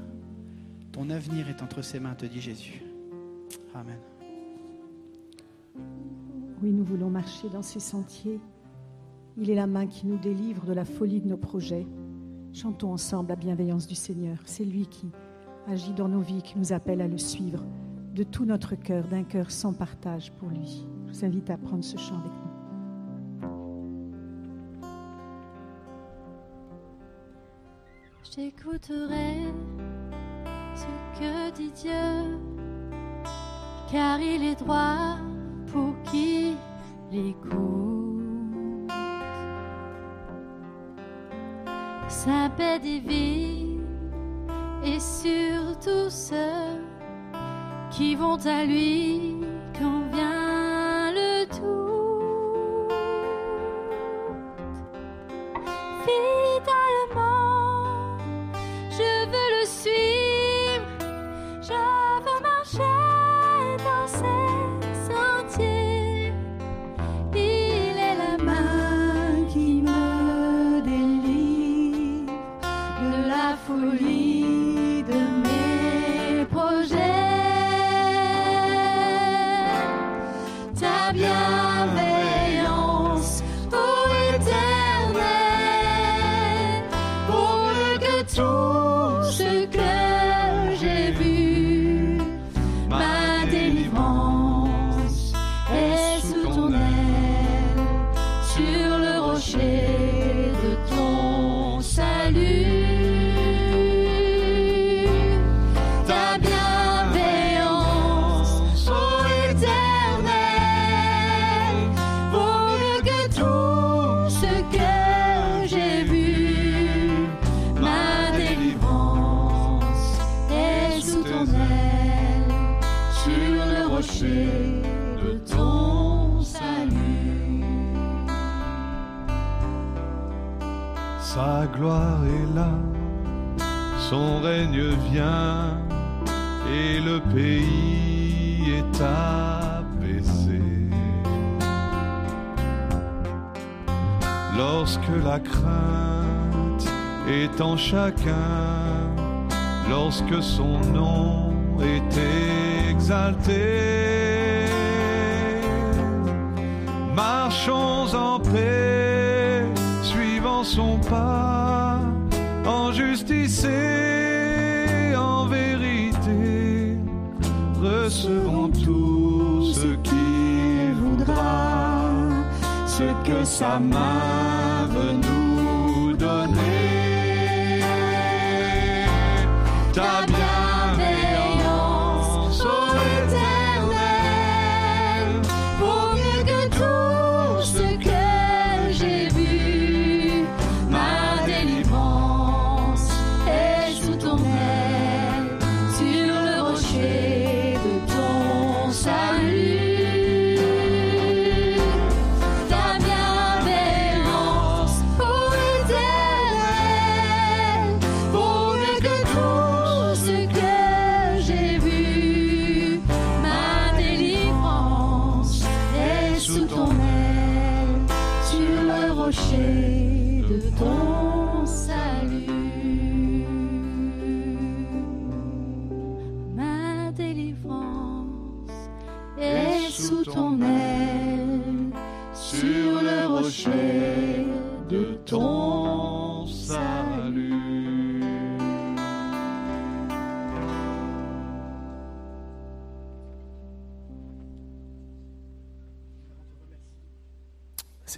[0.93, 2.81] Ton avenir est entre ses mains, te dit Jésus.
[3.75, 3.99] Amen.
[6.63, 8.39] Oui, nous voulons marcher dans ces sentiers.
[9.41, 11.87] Il est la main qui nous délivre de la folie de nos projets.
[12.53, 14.37] Chantons ensemble la bienveillance du Seigneur.
[14.45, 15.13] C'est lui qui
[15.69, 17.65] agit dans nos vies, qui nous appelle à le suivre
[18.15, 20.85] de tout notre cœur, d'un cœur sans partage pour lui.
[21.07, 22.49] Je vous invite à prendre ce chant avec nous.
[28.35, 29.37] J'écouterai
[30.75, 32.41] ce que dit Dieu,
[33.91, 35.17] car il est droit
[35.69, 36.57] pour qui
[37.13, 37.98] l'écoute.
[42.29, 43.81] Sa paix divine
[44.85, 46.77] et surtout ceux
[47.91, 49.38] qui vont à lui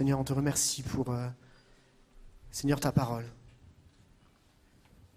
[0.01, 1.29] Seigneur, on te remercie pour, euh,
[2.49, 3.31] Seigneur, ta parole.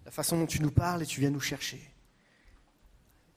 [0.05, 1.81] La façon dont tu nous parles et tu viens nous chercher.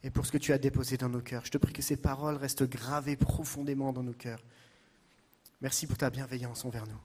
[0.02, 1.46] Et pour ce que tu as déposé dans nos cœurs.
[1.46, 4.44] Je te prie que ces paroles restent gravées profondément dans nos cœurs.
[5.62, 7.00] Merci pour ta bienveillance envers nous.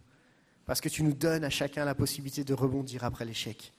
[0.66, 3.72] Parce que tu nous donnes à chacun la possibilité de rebondir après l'échec.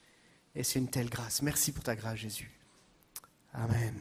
[0.55, 1.43] Et c'est une telle grâce.
[1.43, 2.49] Merci pour ta grâce, Jésus.
[3.53, 3.93] Amen.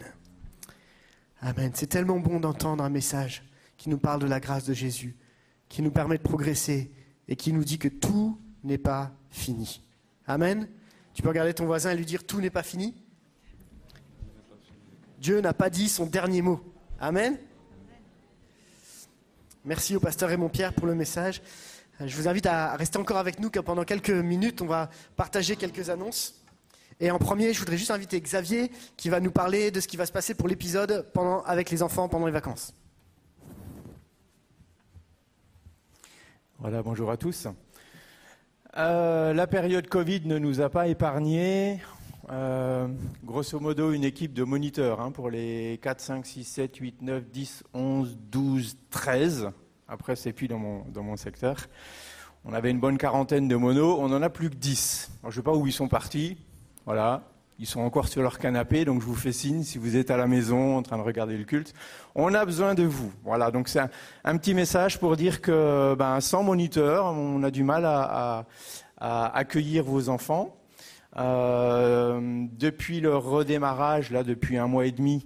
[1.43, 1.73] Amen.
[1.75, 3.43] C'est tellement bon d'entendre un message
[3.77, 5.15] qui nous parle de la grâce de Jésus,
[5.75, 6.89] qui nous permet de progresser
[7.27, 9.83] et qui nous dit que tout n'est pas fini.
[10.25, 10.69] Amen.
[11.15, 12.95] Tu peux regarder ton voisin et lui dire tout n'est pas fini.
[15.19, 16.61] Dieu n'a pas dit son dernier mot.
[17.01, 17.37] Amen.
[19.65, 21.43] Merci au pasteur Raymond Pierre pour le message.
[22.01, 25.57] Euh, Je vous invite à rester encore avec nous, pendant quelques minutes, on va partager
[25.57, 26.41] quelques annonces.
[27.01, 29.97] Et en premier, je voudrais juste inviter Xavier, qui va nous parler de ce qui
[29.97, 31.11] va se passer pour l'épisode
[31.47, 32.75] avec les enfants pendant les vacances.
[36.61, 37.49] Voilà, bonjour à tous.
[38.77, 41.81] Euh, la période Covid ne nous a pas épargnés.
[42.31, 42.87] Euh,
[43.25, 47.25] grosso modo, une équipe de moniteurs hein, pour les 4, 5, 6, 7, 8, 9,
[47.29, 49.51] 10, 11, 12, 13.
[49.89, 51.57] Après, c'est plus dans mon, dans mon secteur.
[52.45, 55.11] On avait une bonne quarantaine de monos, on n'en a plus que 10.
[55.23, 56.39] Alors, je ne sais pas où ils sont partis.
[56.87, 57.34] Voilà.
[57.61, 60.17] Ils sont encore sur leur canapé, donc je vous fais signe si vous êtes à
[60.17, 61.73] la maison en train de regarder le culte.
[62.17, 63.13] On a besoin de vous.
[63.23, 63.79] Voilà, donc c'est
[64.25, 68.47] un, petit message pour dire que ben, sans moniteur, on a du mal à,
[68.99, 70.57] accueillir vos enfants.
[71.17, 75.25] Euh, depuis le redémarrage, là, depuis un mois et demi,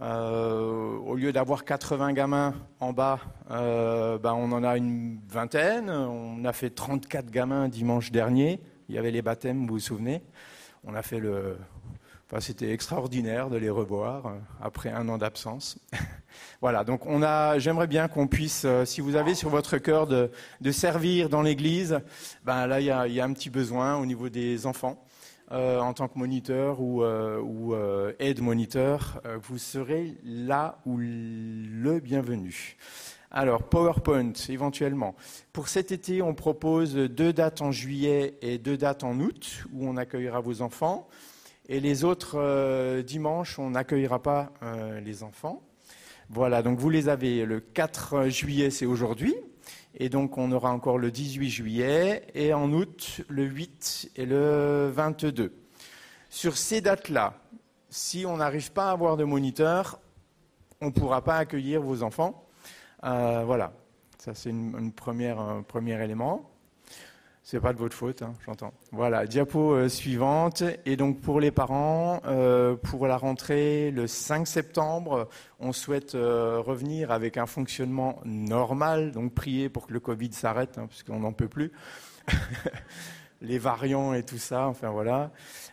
[0.00, 3.20] euh, au lieu d'avoir 80 gamins en bas,
[3.52, 5.90] euh, ben, on en a une vingtaine.
[5.90, 8.60] On a fait 34 gamins dimanche dernier.
[8.88, 10.22] Il y avait les baptêmes, vous vous souvenez
[10.84, 11.56] on a fait le.
[12.40, 14.30] C'était extraordinaire de les revoir euh,
[14.62, 15.78] après un an d'absence.
[16.62, 17.58] voilà, donc on a.
[17.58, 20.30] J'aimerais bien qu'on puisse, euh, si vous avez sur votre cœur de,
[20.70, 22.00] servir dans l'Église,
[22.44, 22.90] ben là il y,
[23.20, 25.04] a, un petit besoin au niveau des enfants.
[25.50, 27.74] Euh, en tant que moniteur ou, ou
[28.18, 32.78] aide moniteur, vous serez là où le bienvenu.
[33.34, 35.14] Alors, PowerPoint, éventuellement.
[35.54, 39.88] Pour cet été, on propose deux dates en juillet et deux dates en août, où
[39.88, 41.08] on accueillera vos enfants.
[41.66, 45.62] Et les autres euh, dimanches, on n'accueillera pas euh, les enfants.
[46.28, 47.46] Voilà, donc vous les avez.
[47.46, 49.34] Le 4 juillet, c'est aujourd'hui.
[49.94, 52.26] Et donc, on aura encore le 18 juillet.
[52.34, 55.54] Et en août, le 8 et le 22.
[56.28, 57.40] Sur ces dates-là,
[57.88, 60.00] si on n'arrive pas à avoir de moniteur,
[60.82, 62.46] on ne pourra pas accueillir vos enfants.
[63.04, 63.72] Euh, voilà,
[64.18, 66.48] ça c'est une, première, un premier élément.
[67.44, 68.72] C'est pas de votre faute, hein, j'entends.
[68.92, 70.62] Voilà, diapo euh, suivante.
[70.86, 77.10] Et donc pour les parents, euh, pour la rentrée le 5 septembre, on souhaite revenir
[77.10, 79.10] avec un fonctionnement normal.
[79.10, 81.72] Donc prier pour que le Covid s'arrête, hein, puisqu'on n'en peut plus.
[83.42, 85.30] les variants et tout ça, enfin voilà.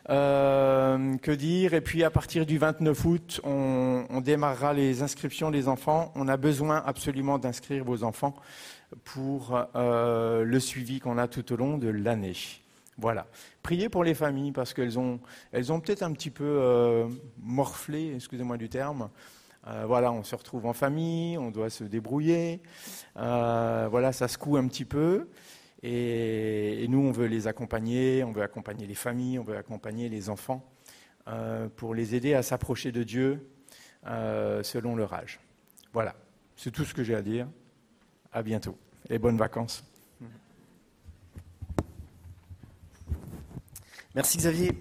[0.10, 1.74] Euh, que dire?
[1.74, 6.12] Et puis à partir du 29 août, on, démarrera les inscriptions des enfants.
[6.16, 8.36] On a besoin absolument d'inscrire vos enfants
[9.04, 12.36] pour euh, le suivi qu'on a tout au long de l'année.
[12.98, 13.28] Voilà.
[13.64, 15.20] Priez pour les familles parce qu'elles ont,
[15.52, 17.08] elles ont peut-être un petit peu euh,
[17.42, 19.10] morflé, excusez-moi du terme.
[19.86, 22.62] voilà, on se retrouve en famille, on doit se débrouiller.
[23.16, 25.28] voilà, ça secoue un petit peu.
[25.82, 30.30] Et, nous, on veut les accompagner, on veut accompagner les familles, on veut accompagner les
[30.30, 30.70] enfants
[31.28, 33.50] euh, pour les aider à s'approcher de Dieu
[34.08, 35.40] euh, selon leur âge.
[35.94, 36.16] Voilà,
[36.56, 37.48] c'est tout ce que j'ai à dire.
[38.32, 38.78] À bientôt
[39.10, 39.84] et bonnes vacances.
[44.16, 44.72] Merci Xavier.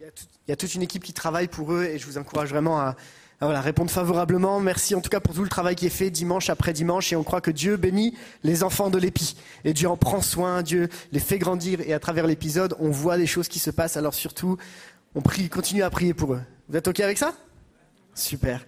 [0.00, 0.06] Il
[0.48, 2.96] y, a toute une équipe qui travaille pour eux et je vous encourage vraiment à,
[3.46, 4.60] voilà, répondre favorablement.
[4.60, 7.16] Merci en tout cas pour tout le travail qui est fait dimanche après dimanche et
[7.16, 9.34] on croit que Dieu bénit les enfants de l'épi.
[9.64, 13.16] Et Dieu en prend soin, Dieu les fait grandir et à travers l'épisode, on voit
[13.16, 13.96] des choses qui se passent.
[13.96, 14.58] Alors surtout,
[15.14, 16.42] on prie, continue à prier pour eux.
[16.68, 17.32] Vous êtes OK avec ça?
[18.14, 18.62] Super.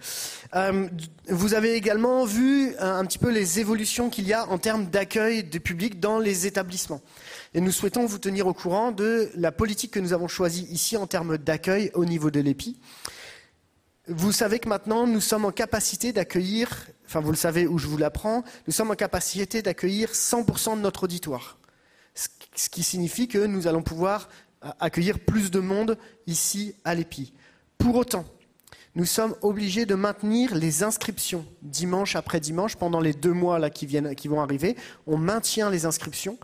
[0.55, 0.87] Euh,
[1.29, 4.85] vous avez également vu un, un, petit peu les évolutions qu'il y a en termes
[4.85, 7.01] d'accueil du public dans les établissements.
[7.53, 10.97] Et nous souhaitons vous tenir au courant de la politique que nous avons choisie ici
[10.97, 12.77] en termes d'accueil au niveau de l'EPI.
[14.09, 17.87] Vous savez que maintenant, nous sommes en capacité d'accueillir, enfin vous le savez où je
[17.87, 21.57] vous l'apprends, nous sommes en capacité d'accueillir 100% de notre auditoire.
[22.13, 24.27] Ce qui signifie que nous allons pouvoir
[24.65, 25.97] euh, accueillir plus de monde
[26.27, 27.33] ici à l'EPI.
[27.77, 28.25] Pour autant,
[28.95, 33.69] nous sommes obligés de maintenir les inscriptions dimanche après dimanche pendant les deux mois là
[33.69, 34.75] qui, viennent, qui vont arriver.
[35.07, 36.37] On maintient les inscriptions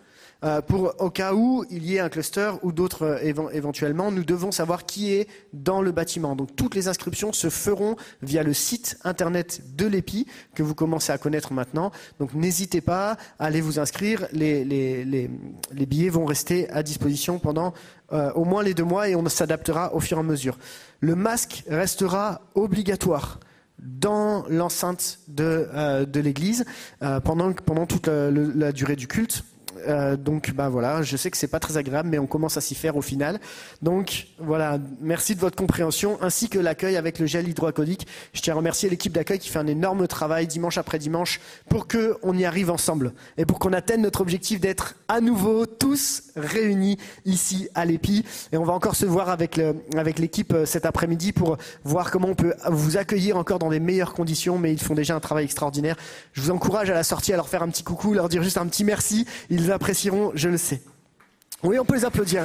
[0.62, 4.52] pour, au cas où il y ait un cluster ou d'autres euh, éventuellement, nous devons
[4.52, 6.36] savoir qui est dans le bâtiment.
[6.36, 11.12] Donc toutes les inscriptions se feront via le site internet de l'EPI que vous commencez
[11.12, 11.92] à connaître maintenant.
[12.20, 14.28] Donc n'hésitez pas à aller vous inscrire.
[14.32, 15.30] Les,
[15.72, 17.74] billets vont rester à disposition pendant
[18.14, 20.58] euh, au moins les deux mois et on s'adaptera au fur et à mesure.
[21.02, 23.40] Le masque restera obligatoire
[23.80, 26.66] dans l'enceinte de, euh, l'église
[27.02, 27.54] euh, pendant,
[27.86, 29.44] toute la durée du culte.
[29.88, 32.62] Euh, donc, bah voilà, je sais que c'est pas très agréable, mais on commence à
[32.62, 33.40] s'y faire au final.
[33.82, 38.08] Donc, voilà, merci de votre compréhension, ainsi que l'accueil avec le gel hydroalcoolique.
[38.34, 41.40] Je tiens à remercier l'équipe d'accueil qui fait un énorme travail dimanche après dimanche
[41.70, 45.66] pour que on y arrive ensemble et pour qu'on atteigne notre objectif d'être à nouveau
[45.66, 48.26] tous réunis ici à l'EPI.
[48.52, 49.60] Et on va encore se voir avec
[49.96, 53.80] avec l'équipe euh, cet après-midi pour voir comment on peut vous accueillir encore dans des
[53.80, 54.58] meilleures conditions.
[54.58, 55.96] Mais ils font déjà un travail extraordinaire.
[56.34, 58.58] Je vous encourage à la sortie à leur faire un petit coucou, leur dire juste
[58.58, 59.26] un petit merci.
[59.68, 60.82] Apprécieront, je le sais.
[61.64, 62.44] Oui, on peut les applaudir.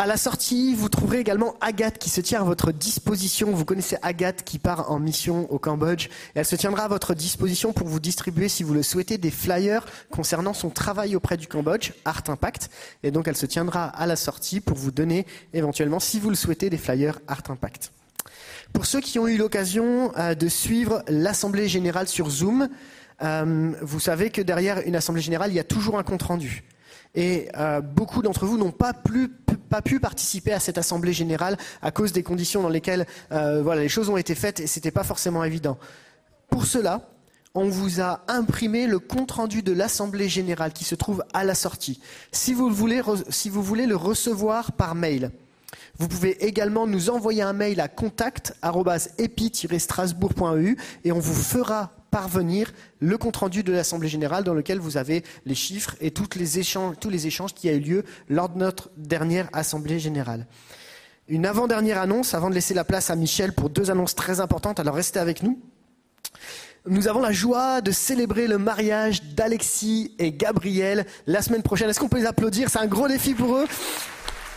[0.00, 3.50] À la sortie, vous trouverez également Agathe qui se tient à votre disposition.
[3.50, 6.08] Vous connaissez Agathe qui part en mission au Cambodge.
[6.34, 9.84] Elle se tiendra à votre disposition pour vous distribuer, si vous le souhaitez, des flyers
[10.10, 12.70] concernant son travail auprès du Cambodge, Art Impact.
[13.02, 16.36] Et donc elle se tiendra à la sortie pour vous donner éventuellement, si vous le
[16.36, 17.92] souhaitez, des flyers Art Impact.
[18.72, 22.68] Pour ceux qui ont eu l'occasion euh, de suivre l'Assemblée générale sur Zoom,
[23.22, 26.64] euh, vous savez que derrière une Assemblée générale, il y a toujours un compte rendu.
[27.14, 32.12] Et euh, beaucoup d'entre vous n'ont pas, pu participer à cette assemblée générale à cause
[32.12, 35.76] des conditions dans lesquelles les choses ont été faites et ce n'était pas forcément évident.
[36.48, 37.08] Pour cela,
[37.54, 42.00] on vous a imprimé le compte-rendu de l'assemblée générale qui se trouve à la sortie.
[42.30, 43.02] Si vous voulez
[43.86, 45.32] le recevoir par mail,
[46.00, 53.18] vous pouvez également nous envoyer un mail à contact@epi-strasbourg.eu et on vous fera parvenir le
[53.18, 57.68] compte-rendu de l'Assemblée générale dans lequel vous avez les chiffres et tous les échanges qui
[57.68, 60.46] ont eu lieu lors de notre dernière Assemblée générale.
[61.28, 64.80] Une avant-dernière annonce, avant de laisser la place à Michel pour deux annonces très importantes,
[64.80, 65.60] alors restez avec nous.
[66.86, 71.90] Nous avons la joie de célébrer le mariage d'Alexis et Gabriel la semaine prochaine.
[71.90, 72.70] Est-ce qu'on peut les applaudir?
[72.70, 73.66] C'est un gros défi pour eux.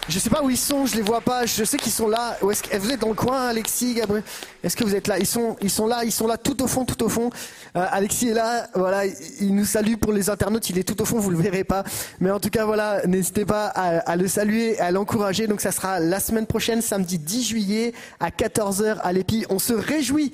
[0.09, 1.45] Je sais pas où ils sont, je les vois pas.
[1.45, 2.37] Je sais qu'ils sont là.
[2.41, 4.23] Où est-ce que vous êtes dans le coin, Alexis, Gabriel?
[4.61, 5.17] Est-ce que vous êtes là?
[5.17, 7.29] Ils sont, ils sont là, ils sont là, tout au fond, tout au fond.
[7.77, 8.67] Euh, Alexis est là.
[8.75, 10.69] Voilà, il nous salue pour les internautes.
[10.69, 11.85] Il est tout au fond, vous le verrez pas.
[12.19, 15.47] Mais en tout cas, voilà, n'hésitez pas à, le saluer, à l'encourager.
[15.47, 19.45] Donc ça sera la semaine prochaine, samedi 10 juillet à 14h à l'Épi.
[19.49, 20.33] On se réjouit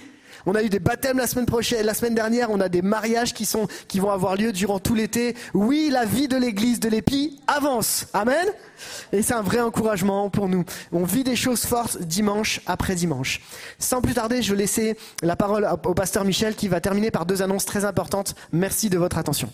[0.49, 4.35] on a eu des baptêmes la semaine dernière, on a des mariages qui vont avoir
[4.35, 5.35] lieu durant tout l'été.
[5.53, 8.07] Oui, la vie de l'église de l'Épi avance.
[8.13, 8.47] Amen.
[9.13, 10.65] Et c'est un vrai encouragement pour nous.
[10.91, 13.41] On vit des choses fortes dimanche après dimanche.
[13.77, 17.43] Sans plus tarder, je vais la parole au pasteur Michel qui va terminer par deux
[17.43, 18.33] annonces très importantes.
[18.51, 19.51] Merci de votre attention.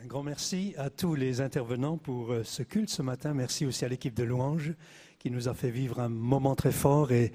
[0.00, 3.34] Un grand merci à tous les intervenants pour euh, ce culte ce matin.
[3.34, 4.72] Merci aussi à l'équipe de louanges
[5.20, 7.30] qui nous a fait vivre un moment très fort et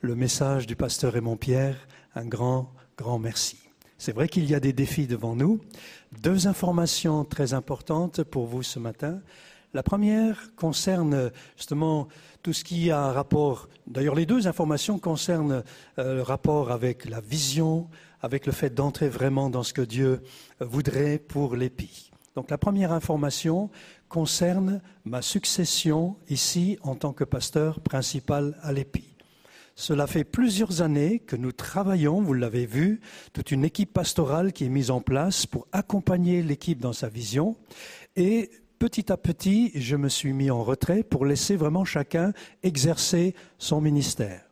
[0.00, 1.86] le message du pasteur Raymond Pierre,
[2.16, 3.58] un grand, grand merci.
[3.96, 5.60] C'est vrai qu'il y a des défis devant nous.
[6.20, 9.20] Deux informations très importantes pour vous ce matin.
[9.72, 12.08] La première concerne justement
[12.42, 15.62] tout ce qui a un rapport, d'ailleurs les deux informations concernent
[15.98, 17.88] euh, le rapport avec la vision,
[18.20, 20.22] avec le fait d'entrer vraiment dans ce que Dieu
[20.58, 22.10] voudrait pour l'épi.
[22.34, 23.70] Donc la première information
[24.08, 29.04] concerne ma succession ici en tant que pasteur principal à l'EPI.
[29.74, 33.00] Cela fait plusieurs années que nous travaillons, vous l'avez vu,
[33.32, 37.54] toute une équipe pastorale qui est mise en place pour accompagner l'équipe dans sa vision.
[38.16, 42.32] Et petit à petit, je me suis mis en retrait pour laisser vraiment chacun
[42.64, 44.47] exercer son ministère.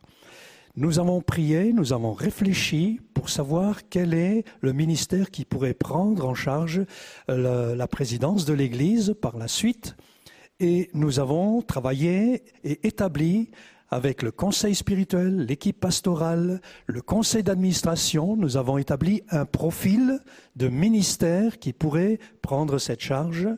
[0.79, 6.27] Nous avons prié, nous avons réfléchi pour savoir quel est le ministère qui pourrait prendre
[6.27, 6.83] en charge
[7.31, 9.95] euh, la, présidence de l'Église par la suite.
[10.59, 13.49] Et nous avons travaillé et établi
[13.89, 20.19] avec le conseil spirituel, l'équipe pastorale, le conseil d'administration, nous avons établi un profil
[20.57, 23.49] de ministère qui pourrait prendre cette charge.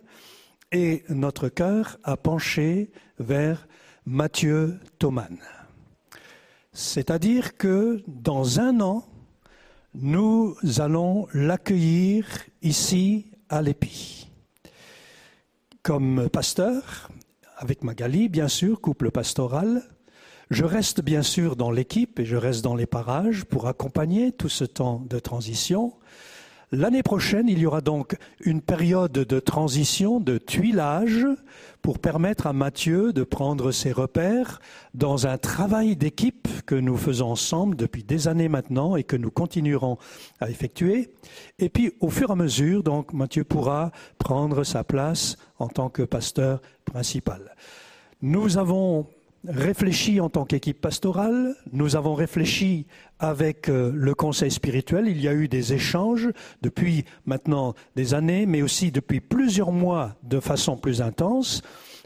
[0.71, 3.67] Et notre cœur a penché vers
[4.05, 5.37] Mathieu Thoman.
[6.81, 9.03] C'est-à-dire que dans un an,
[9.95, 12.25] nous allons l'accueillir
[12.61, 14.29] ici à l'Épi.
[15.83, 17.11] Comme pasteur,
[17.57, 19.83] avec Magali, bien sûr, couple pastoral,
[20.51, 24.47] je reste bien sûr dans l'équipe et je reste dans les parages pour accompagner tout
[24.47, 25.95] ce temps de transition.
[26.71, 31.25] L'année prochaine, il y aura donc une période de transition, de tuilage,
[31.81, 34.61] pour permettre à Mathieu de prendre ses repères
[34.93, 39.31] dans un travail d'équipe que nous faisons ensemble depuis des années maintenant et que nous
[39.31, 39.97] continuerons
[40.41, 41.09] à effectuer.
[41.57, 45.89] Et puis, au fur et à mesure, donc, Mathieu pourra prendre sa place en tant
[45.89, 47.55] que pasteur principal.
[48.21, 49.07] Nous avons
[49.47, 52.85] réfléchi en tant qu'équipe pastorale, nous avons réfléchi
[53.19, 56.29] avec euh, le conseil spirituel, il y a eu des échanges
[56.61, 61.61] depuis maintenant des années, mais aussi depuis plusieurs mois de façon plus intense.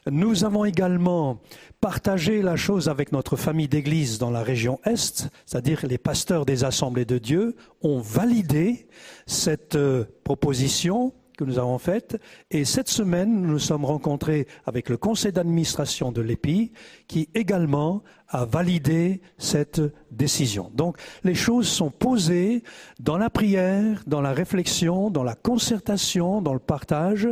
[0.09, 1.39] Nous avons également
[1.79, 6.63] partagé la chose avec notre famille d'église dans la région Est, c'est-à-dire les pasteurs des
[6.63, 8.87] assemblées de Dieu ont validé
[9.27, 11.13] cette euh, proposition
[11.45, 12.19] nous avons faite.
[12.51, 16.71] Et cette semaine, nous nous sommes rencontrés avec le conseil d'administration de l'EPI,
[17.07, 20.71] qui également a validé cette décision.
[20.73, 22.63] Donc, les choses sont posées
[22.99, 27.27] dans la prière, dans la réflexion, dans la concertation, dans le partage,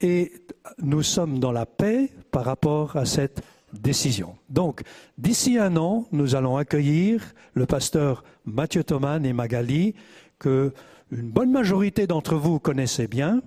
[0.00, 0.32] et
[0.78, 4.36] nous sommes dans la paix par rapport à cette décision.
[4.48, 4.82] Donc,
[5.18, 9.94] d'ici un an, nous allons accueillir le pasteur Mathieu Thoman et Magali,
[10.38, 10.72] que
[11.10, 13.42] une bonne majorité d'entre vous connaissez bien.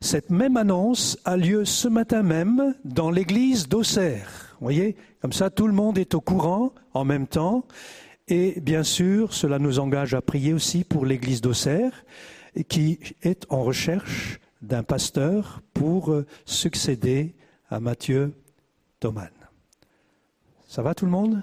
[0.00, 4.56] Cette même annonce a lieu ce matin même dans l'église d'Auxerre.
[4.60, 7.64] Vous voyez, comme ça tout le monde est au courant en même temps.
[8.28, 12.04] Et bien sûr, cela nous engage à prier aussi pour l'église d'Auxerre,
[12.68, 17.34] qui est en recherche d'un pasteur pour euh, succéder
[17.70, 18.34] à Mathieu
[19.00, 19.30] Thoman.
[20.66, 21.42] Ça va tout le monde?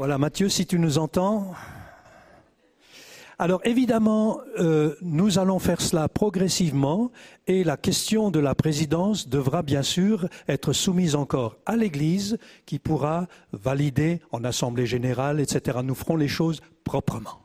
[0.00, 1.52] Voilà, Mathieu, si tu nous entends.
[3.38, 7.10] Alors évidemment, euh, nous allons faire cela progressivement
[7.46, 12.78] et la question de la présidence devra bien sûr être soumise encore à l'Église qui
[12.78, 15.80] pourra valider en Assemblée générale, etc.
[15.84, 17.42] Nous ferons les choses proprement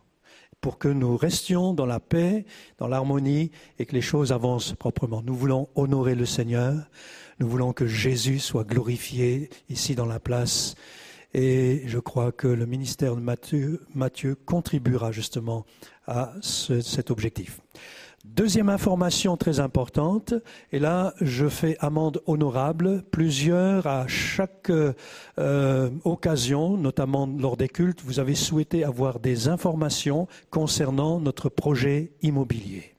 [0.61, 2.45] pour que nous restions dans la paix,
[2.77, 5.21] dans l'harmonie et que les choses avancent proprement.
[5.21, 6.89] Nous voulons honorer le Seigneur,
[7.41, 10.77] nous voulons que Jésus soit glorifié ici dans la place
[11.35, 15.65] et je crois que le ministère de Matthieu, contribuera justement
[16.07, 17.59] à cet objectif.
[18.23, 20.33] Deuxième information très importante,
[20.71, 24.71] et là je fais amende honorable, plusieurs à chaque
[25.37, 32.13] euh, occasion, notamment lors des cultes, vous avez souhaité avoir des informations concernant notre projet
[32.21, 32.95] immobilier.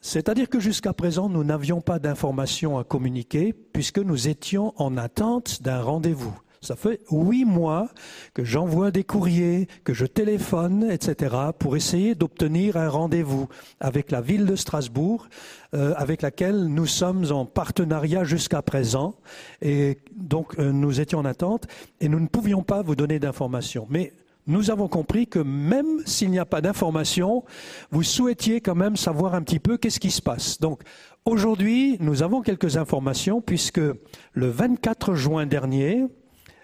[0.00, 5.62] C'est-à-dire que jusqu'à présent, nous n'avions pas d'informations à communiquer puisque nous étions en attente
[5.62, 6.36] d'un rendez-vous.
[6.66, 7.88] Ça fait huit mois
[8.34, 13.48] que j'envoie des courriers, que je téléphone, etc., pour essayer d'obtenir un rendez-vous
[13.78, 15.28] avec la ville de Strasbourg,
[15.74, 19.14] euh, avec laquelle nous sommes en partenariat jusqu'à présent.
[19.62, 21.68] Et donc, euh, nous étions en attente
[22.00, 23.86] et nous ne pouvions pas vous donner d'informations.
[23.88, 24.12] Mais
[24.48, 27.44] nous avons compris que même s'il n'y a pas d'informations,
[27.92, 30.58] vous souhaitiez quand même savoir un petit peu qu'est-ce qui se passe.
[30.58, 30.82] Donc,
[31.24, 36.06] aujourd'hui, nous avons quelques informations puisque le 24 juin dernier,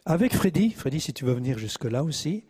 [0.04, 2.44] avec Freddy, Freddy si tu veux venir jusque-là aussi,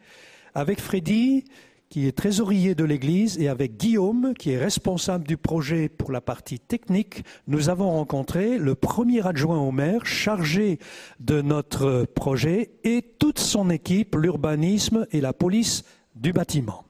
[0.55, 1.45] avec Freddy
[1.93, 6.23] qui est trésorier de l'Église et avec Guillaume qui est responsable du projet pour la
[6.23, 10.79] partie technique, nous avons rencontré le premier adjoint au maire chargé
[11.21, 15.85] de notre projet et toute son équipe, l'urbanisme et la police
[16.15, 16.85] du bâtiment.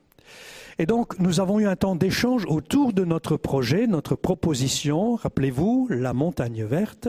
[0.78, 5.88] Et donc, nous avons eu un temps d'échange autour de notre projet, notre proposition, rappelez-vous,
[5.90, 7.08] la montagne verte.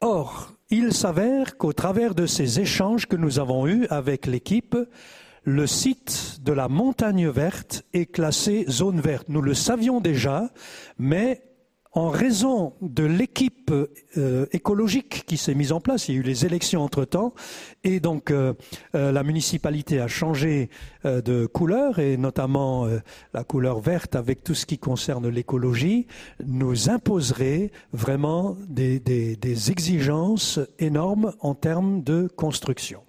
[0.00, 4.76] Or, il s'avère qu'au travers de ces échanges que nous avons eus avec l'équipe,
[5.44, 9.28] le site de la montagne verte est classé zone verte.
[9.28, 10.50] Nous le savions déjà,
[10.98, 11.42] mais
[11.92, 13.72] en raison de l'équipe
[14.16, 17.34] euh, écologique qui s'est mise en place, il y a eu les élections entre-temps,
[17.82, 18.54] et donc euh,
[18.94, 20.70] euh, la municipalité a changé
[21.04, 22.86] de couleur, et notamment
[23.32, 26.06] la couleur verte avec tout ce qui concerne l'écologie,
[26.44, 33.07] nous imposerait vraiment des, des exigences énormes en termes de construction.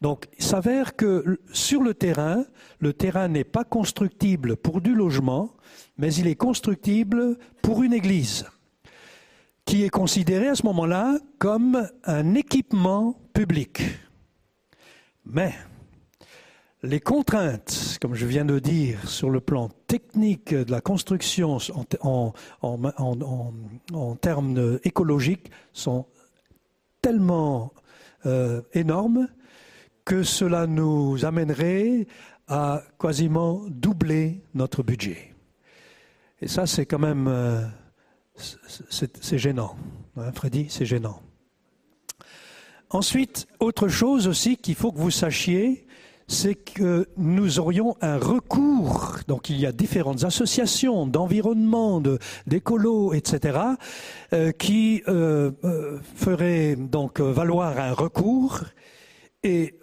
[0.00, 2.44] Donc, il s'avère que sur le terrain,
[2.78, 5.54] le terrain n'est pas constructible pour du logement,
[5.98, 8.46] mais il est constructible pour une église,
[9.66, 13.82] qui est considérée à ce moment-là comme un équipement public.
[15.26, 15.52] Mais
[16.82, 21.58] les contraintes, comme je viens de dire, sur le plan technique de la construction
[22.00, 22.32] en,
[24.16, 26.06] termes écologiques sont
[27.02, 27.74] tellement
[28.24, 29.28] euh, énormes
[30.04, 32.06] que cela nous amènerait
[32.48, 35.34] à quasiment doubler notre budget.
[36.42, 37.64] Et ça, c'est quand même, euh,
[38.90, 39.76] c'est gênant.
[40.16, 41.20] Hein, Freddy, c'est gênant.
[42.90, 45.86] Ensuite, autre chose aussi qu'il faut que vous sachiez,
[46.26, 49.18] c'est que nous aurions un recours.
[49.28, 52.02] Donc il y a différentes associations d'environnement,
[52.46, 53.58] d'écolo, etc.,
[54.32, 55.50] euh, qui euh,
[56.14, 58.60] feraient donc valoir un recours.
[59.42, 59.74] Et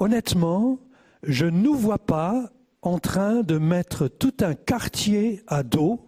[0.00, 0.78] honnêtement,
[1.22, 2.50] je ne nous vois pas
[2.82, 6.00] en train de mettre tout un quartier à dos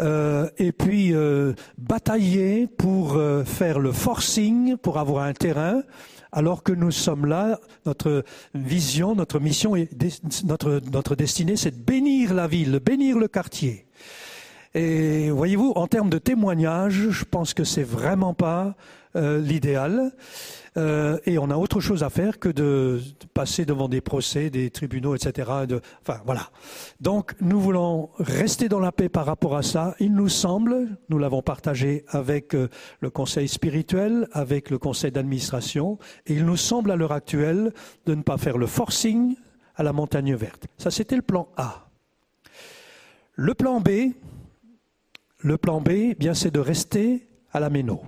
[0.00, 5.82] euh, et puis euh, batailler pour euh, faire le forcing, pour avoir un terrain,
[6.30, 8.24] alors que nous sommes là, notre
[8.54, 9.88] vision, notre mission, et
[10.44, 13.86] notre, notre destinée, c'est de bénir la ville, de bénir le quartier.
[14.74, 18.74] Et voyez-vous, en termes de témoignage, je pense que c'est vraiment pas
[19.14, 20.12] l'idéal.
[20.78, 23.00] Euh, et on a autre chose à faire que de,
[23.34, 25.50] passer devant des procès, des tribunaux, etc.
[26.00, 26.50] enfin, voilà.
[27.00, 29.94] Donc, nous voulons rester dans la paix par rapport à ça.
[30.00, 32.68] Il nous semble, nous l'avons partagé avec euh,
[33.00, 37.72] le conseil spirituel, avec le conseil d'administration, et il nous semble à l'heure actuelle
[38.06, 39.36] de ne pas faire le forcing
[39.74, 40.66] à la montagne verte.
[40.78, 41.88] Ça, c'était le plan A.
[43.34, 44.12] Le plan B,
[45.38, 48.02] le plan B, eh bien, c'est de rester à la Méno.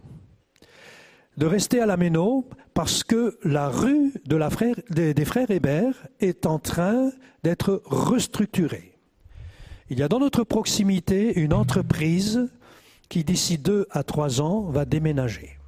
[1.37, 6.59] De rester à la Méno parce que la rue des, des frères Hébert est en
[6.59, 7.11] train
[7.43, 8.93] d'être restructurée.
[9.91, 12.49] Il y a dans notre proximité une entreprise
[13.09, 15.59] qui d'ici deux à trois ans va déménager.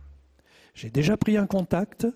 [0.74, 2.06] J'ai déjà pris un contact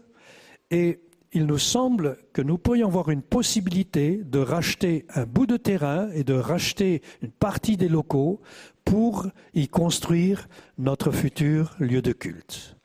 [0.70, 1.00] et
[1.32, 6.10] il nous semble que nous pourrions avoir une possibilité de racheter un bout de terrain
[6.12, 8.40] et de racheter une partie des locaux
[8.84, 10.48] pour y construire
[10.78, 12.79] notre futur lieu de culte.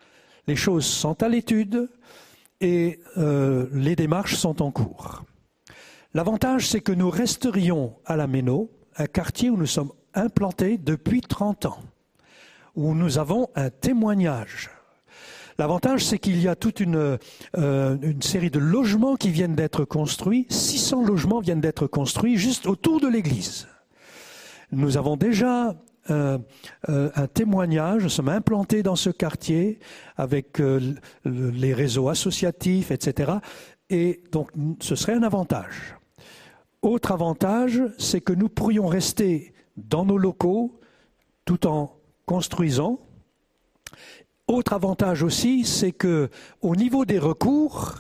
[0.48, 1.90] Les choses sont à l'étude
[2.62, 5.24] et euh, les démarches sont en cours.
[6.14, 11.22] L'avantage, c'est que nous resterions à la Méno, un quartier où nous sommes implantés depuis
[11.22, 11.80] 30 ans,
[12.76, 14.70] où nous avons un témoignage.
[15.58, 17.18] L'avantage, c'est qu'il y a toute une,
[17.58, 20.46] euh, une, série de logements qui viennent d'être construits.
[20.50, 23.68] 600 logements viennent d'être construits juste autour de l'église.
[24.72, 25.76] Nous avons déjà
[26.12, 26.38] euh,
[26.90, 29.80] euh, un témoignage, nous sommes implantés dans ce quartier
[30.18, 30.94] avec euh,
[31.26, 33.34] les réseaux associatifs, etc.
[33.90, 34.52] Et donc,
[34.82, 35.96] ce serait un avantage.
[36.82, 40.80] Autre avantage, c'est que nous pourrions rester dans nos locaux
[41.44, 43.00] tout en construisant.
[44.48, 46.30] Autre avantage aussi, c'est que
[46.62, 47.96] au niveau des recours,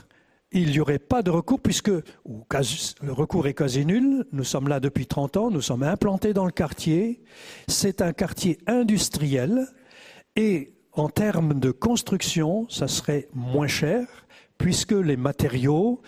[0.55, 4.25] il n'y aurait pas de recours puisque le recours est quasi nul.
[4.31, 7.21] Nous sommes là depuis 30 ans, nous sommes implantés dans le quartier.
[7.67, 9.67] C'est un quartier industriel
[10.35, 14.07] et en termes de construction, ça serait moins cher
[14.57, 16.01] puisque les matériaux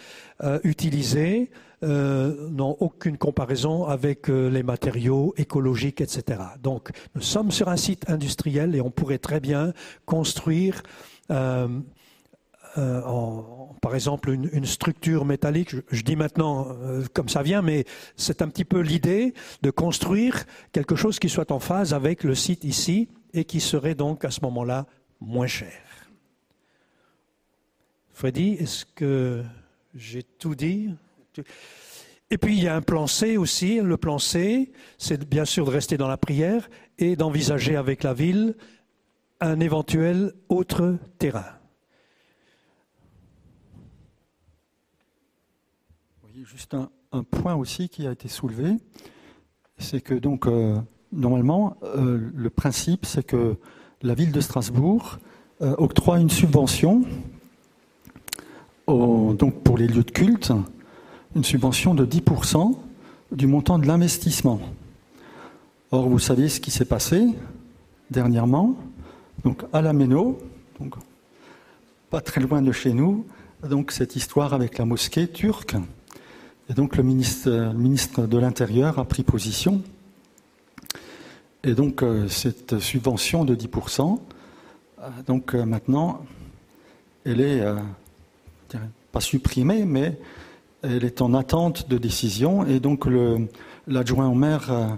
[0.43, 1.51] euh, utilisés
[1.83, 6.39] euh, n'ont aucune comparaison avec euh, les matériaux écologiques, etc.
[6.63, 9.73] Donc nous sommes sur un site industriel et on pourrait très bien
[10.05, 10.83] construire
[12.77, 13.01] euh,
[13.81, 15.69] par exemple une, structure métallique.
[15.69, 17.85] Je, je dis maintenant euh, comme ça vient, mais
[18.15, 22.35] c'est un petit peu l'idée de construire quelque chose qui soit en phase avec le
[22.35, 24.85] site ici et qui serait donc à ce moment-là
[25.19, 25.71] moins cher.
[28.11, 29.43] Freddy, est-ce que
[29.95, 30.89] j'ai tout dit?
[32.29, 33.79] Et puis il y a un plan C aussi.
[33.79, 38.13] Le plan C, c'est bien sûr de rester dans la prière et d'envisager avec la
[38.13, 38.55] ville
[39.39, 41.56] un éventuel autre terrain.
[46.47, 46.75] Juste
[47.11, 48.77] un, point aussi qui a été soulevé,
[49.77, 50.77] c'est que donc euh,
[51.11, 53.57] normalement euh, le principe c'est que
[54.01, 55.19] la ville de Strasbourg
[55.61, 57.03] euh, octroie une subvention
[58.87, 60.53] donc pour les lieux de culte,
[61.35, 62.77] une subvention de 10%
[63.33, 64.61] du montant de l'investissement.
[65.91, 67.27] Or vous savez ce qui s'est passé
[68.09, 68.77] dernièrement,
[69.43, 70.39] donc à la Méno,
[70.79, 70.95] donc
[72.09, 73.25] pas très loin de chez nous,
[73.69, 75.75] donc cette histoire avec la mosquée turque.
[76.69, 79.81] Et donc le ministre, de l'Intérieur a pris position.
[81.63, 84.19] Et donc euh, cette subvention de 10%,
[84.99, 86.25] euh, donc euh, maintenant,
[87.25, 87.63] elle est
[89.11, 90.17] pas supprimée, mais
[90.81, 92.65] elle est en attente de décision.
[92.65, 93.05] Et donc
[93.87, 94.97] l'adjoint au maire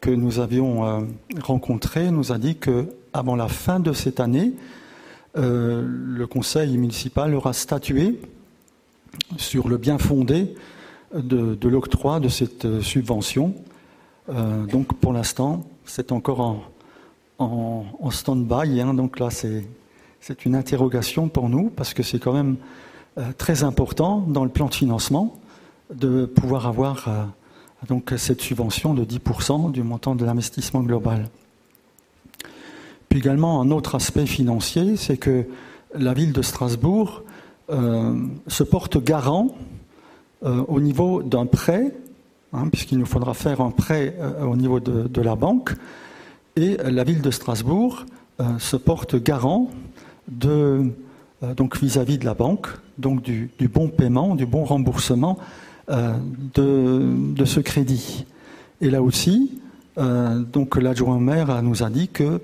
[0.00, 1.08] que nous avions
[1.40, 4.52] rencontré nous a dit que avant la fin de cette année,
[5.34, 8.20] le conseil municipal aura statué
[9.36, 10.54] sur le bien fondé
[11.14, 13.54] de, l'octroi de cette subvention.
[14.28, 16.66] Euh, donc pour l'instant, c'est encore
[17.38, 18.80] en, stand-by.
[18.80, 22.56] Hein, donc là, c'est une interrogation pour nous parce que c'est quand même
[23.18, 25.38] euh, très important dans le plan de financement
[25.94, 27.24] de pouvoir avoir euh,
[27.88, 31.28] donc cette subvention de 10% du montant de l'investissement global.
[33.08, 35.46] Puis également, un autre aspect financier, c'est que
[35.94, 37.27] la ville de Strasbourg euh,
[37.68, 39.48] se porte garant
[40.44, 41.92] euh, au niveau d'un prêt,
[42.52, 45.74] hein, puisqu'il nous faudra faire un prêt euh, au niveau de, la banque,
[46.54, 48.04] et la ville de Strasbourg
[48.58, 49.68] se porte garant
[50.28, 55.38] donc vis-à-vis -vis de la banque, donc du, bon paiement, du bon remboursement
[55.88, 58.26] de, de, ce crédit.
[58.80, 59.60] Et là aussi,
[60.52, 62.40] donc l'adjoint maire nous a dit que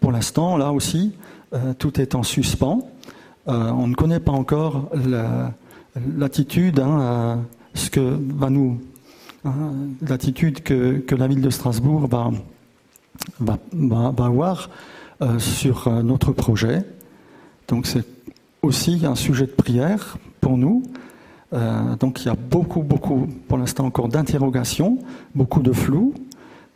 [0.00, 1.12] pour l'instant, là aussi,
[1.78, 2.90] tout est en suspens.
[3.48, 4.90] Euh, on ne connaît pas encore
[6.16, 7.38] l'attitude, hein,
[8.50, 8.80] nous,
[9.44, 9.50] hein,
[10.02, 12.30] l'attitude que, que, la ville de Strasbourg va,
[14.24, 14.70] avoir
[15.22, 16.82] euh, sur euh, notre projet.
[17.68, 18.06] Donc c'est
[18.62, 20.82] aussi un sujet de prière pour nous.
[21.52, 24.98] Euh, donc il y a beaucoup, beaucoup, pour l'instant encore d'interrogations,
[25.34, 26.14] beaucoup de flou,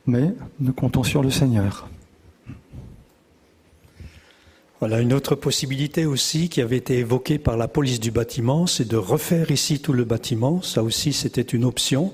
[0.06, 1.88] mais nous comptons sur le Seigneur.
[4.86, 8.86] Voilà, une autre possibilité aussi qui avait été évoquée par la police du bâtiment, c'est
[8.86, 10.60] de refaire ici tout le bâtiment.
[10.60, 12.12] Ça aussi, c'était une option.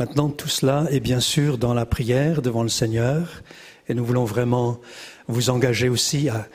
[0.00, 3.44] Maintenant, tout cela est bien sûr dans la prière devant le Seigneur
[3.88, 4.80] Et nous voulons vraiment
[5.28, 6.48] vous engager aussi à...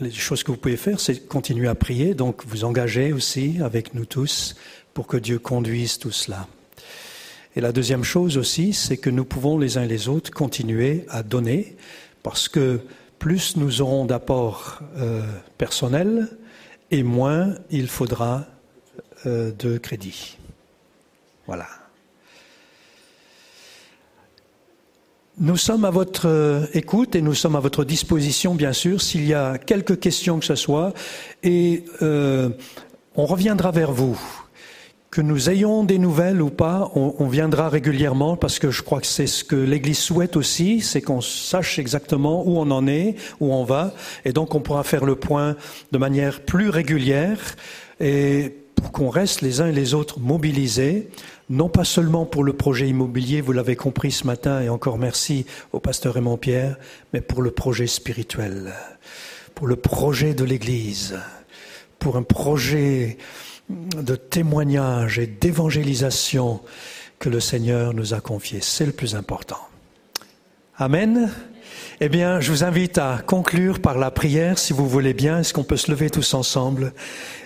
[0.00, 3.94] les choses que vous pouvez faire, c'est continuer à prier, donc vous engager aussi avec
[3.94, 4.56] nous tous
[4.94, 6.48] pour que Dieu conduise tout cela.
[7.54, 11.04] Et la deuxième chose aussi, c'est que nous pouvons les uns et les autres continuer
[11.08, 11.76] à donner,
[12.24, 12.80] parce que
[13.24, 15.22] plus nous aurons d'apports euh,
[15.56, 16.28] personnels,
[16.90, 18.44] et moins il faudra
[19.24, 20.36] euh, de crédit.
[21.46, 21.66] Voilà.
[25.38, 29.24] Nous sommes à votre euh, écoute et nous sommes à votre disposition, bien sûr, s'il
[29.24, 30.92] y a quelques questions que ce soit,
[31.42, 34.20] et on reviendra vers vous.
[35.14, 39.00] Que nous ayons des nouvelles ou pas, on, on viendra régulièrement parce que je crois
[39.00, 43.14] que c'est ce que l'Église souhaite aussi, c'est qu'on sache exactement où on en est,
[43.38, 45.54] où on va, et donc on pourra faire le point
[45.92, 47.38] de manière plus régulière
[48.00, 51.08] et pour qu'on reste les uns et les autres mobilisés
[51.48, 55.46] non pas seulement pour le projet immobilier, vous l'avez compris ce matin, et encore merci
[55.72, 56.76] au pasteur Raymond Pierre,
[57.12, 58.72] mais pour le projet spirituel,
[59.54, 61.16] pour le projet de l'Église,
[62.00, 63.16] pour un projet
[63.68, 66.60] de témoignage et d'évangélisation
[67.18, 68.58] que le Seigneur nous a confié.
[68.60, 69.60] C'est le plus important.
[70.76, 71.30] Amen.
[72.00, 75.38] Eh bien, je vous invite à conclure par la prière, si vous voulez bien.
[75.38, 76.92] Est-ce qu'on peut se lever tous ensemble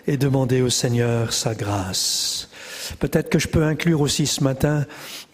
[0.06, 2.48] et demander au Seigneur sa grâce?
[2.98, 4.86] Peut-être que je peux inclure aussi ce matin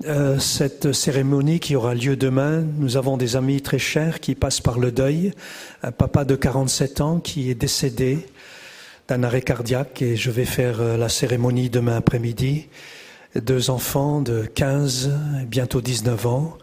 [0.06, 2.64] euh, cette cérémonie qui aura lieu demain.
[2.78, 5.32] Nous avons des amis très chers qui passent par le deuil.
[5.82, 8.26] Un papa de 47 ans qui est décédé
[9.08, 12.68] d'un arrêt cardiaque et je vais faire euh, la cérémonie demain après-midi.
[13.34, 15.10] Deux enfants de 15,
[15.46, 16.58] bientôt 19 ans.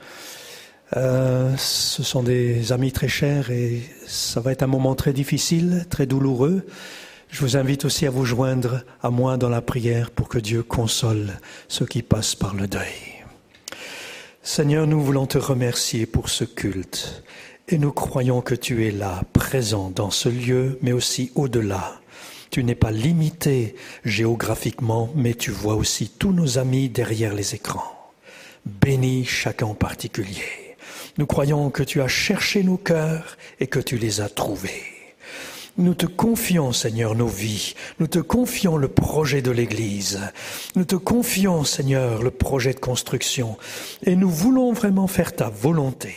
[0.97, 5.85] Euh, ce sont des amis très chers et ça va être un moment très difficile,
[5.89, 6.65] très douloureux.
[7.29, 10.63] Je vous invite aussi à vous joindre à moi dans la prière pour que Dieu
[10.63, 11.39] console
[11.69, 13.21] ceux qui passent par le deuil.
[14.43, 17.23] Seigneur, nous voulons te remercier pour ce culte
[17.69, 22.00] et nous croyons que tu es là, présent dans ce lieu, mais aussi au-delà.
[22.51, 28.11] Tu n'es pas limité géographiquement, mais tu vois aussi tous nos amis derrière les écrans.
[28.65, 30.75] Bénis chacun en particulier.
[31.17, 34.83] Nous croyons que tu as cherché nos cœurs et que tu les as trouvés.
[35.77, 37.73] Nous te confions, Seigneur, nos vies.
[37.99, 40.19] Nous te confions le projet de l'Église.
[40.75, 43.57] Nous te confions, Seigneur, le projet de construction.
[44.03, 46.13] Et nous voulons vraiment faire ta volonté.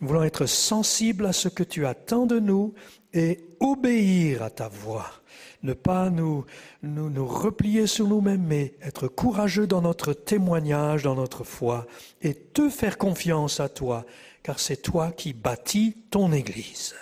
[0.00, 2.74] Nous voulons être sensibles à ce que tu attends de nous
[3.14, 5.19] et obéir à ta voix.
[5.62, 6.44] Ne pas nous,
[6.82, 11.86] replier sur nous-mêmes, mais être courageux dans notre témoignage, dans notre foi,
[12.22, 14.06] et te faire confiance à toi,
[14.42, 16.94] car c'est toi qui bâtis ton Église.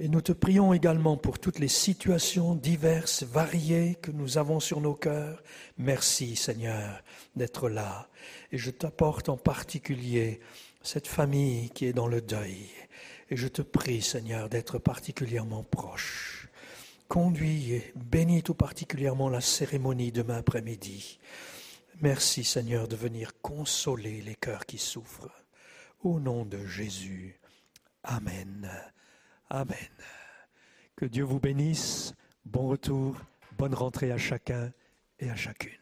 [0.00, 4.80] Et nous te prions également pour toutes les situations diverses, variées que nous avons sur
[4.80, 5.42] nos cœurs.
[5.76, 7.02] Merci Seigneur
[7.34, 8.08] d'être là.
[8.52, 10.38] Et je t'apporte en particulier
[10.82, 12.68] cette famille qui est dans le deuil.
[13.30, 16.37] Et je te prie Seigneur d'être particulièrement proche.
[17.08, 21.18] Conduis et bénis tout particulièrement la cérémonie demain après-midi.
[22.02, 25.30] Merci Seigneur de venir consoler les cœurs qui souffrent.
[26.02, 27.40] Au nom de Jésus.
[28.04, 28.70] Amen.
[29.48, 29.76] Amen.
[30.96, 32.12] Que Dieu vous bénisse.
[32.44, 33.16] Bon retour.
[33.56, 34.70] Bonne rentrée à chacun
[35.18, 35.72] et à chacune.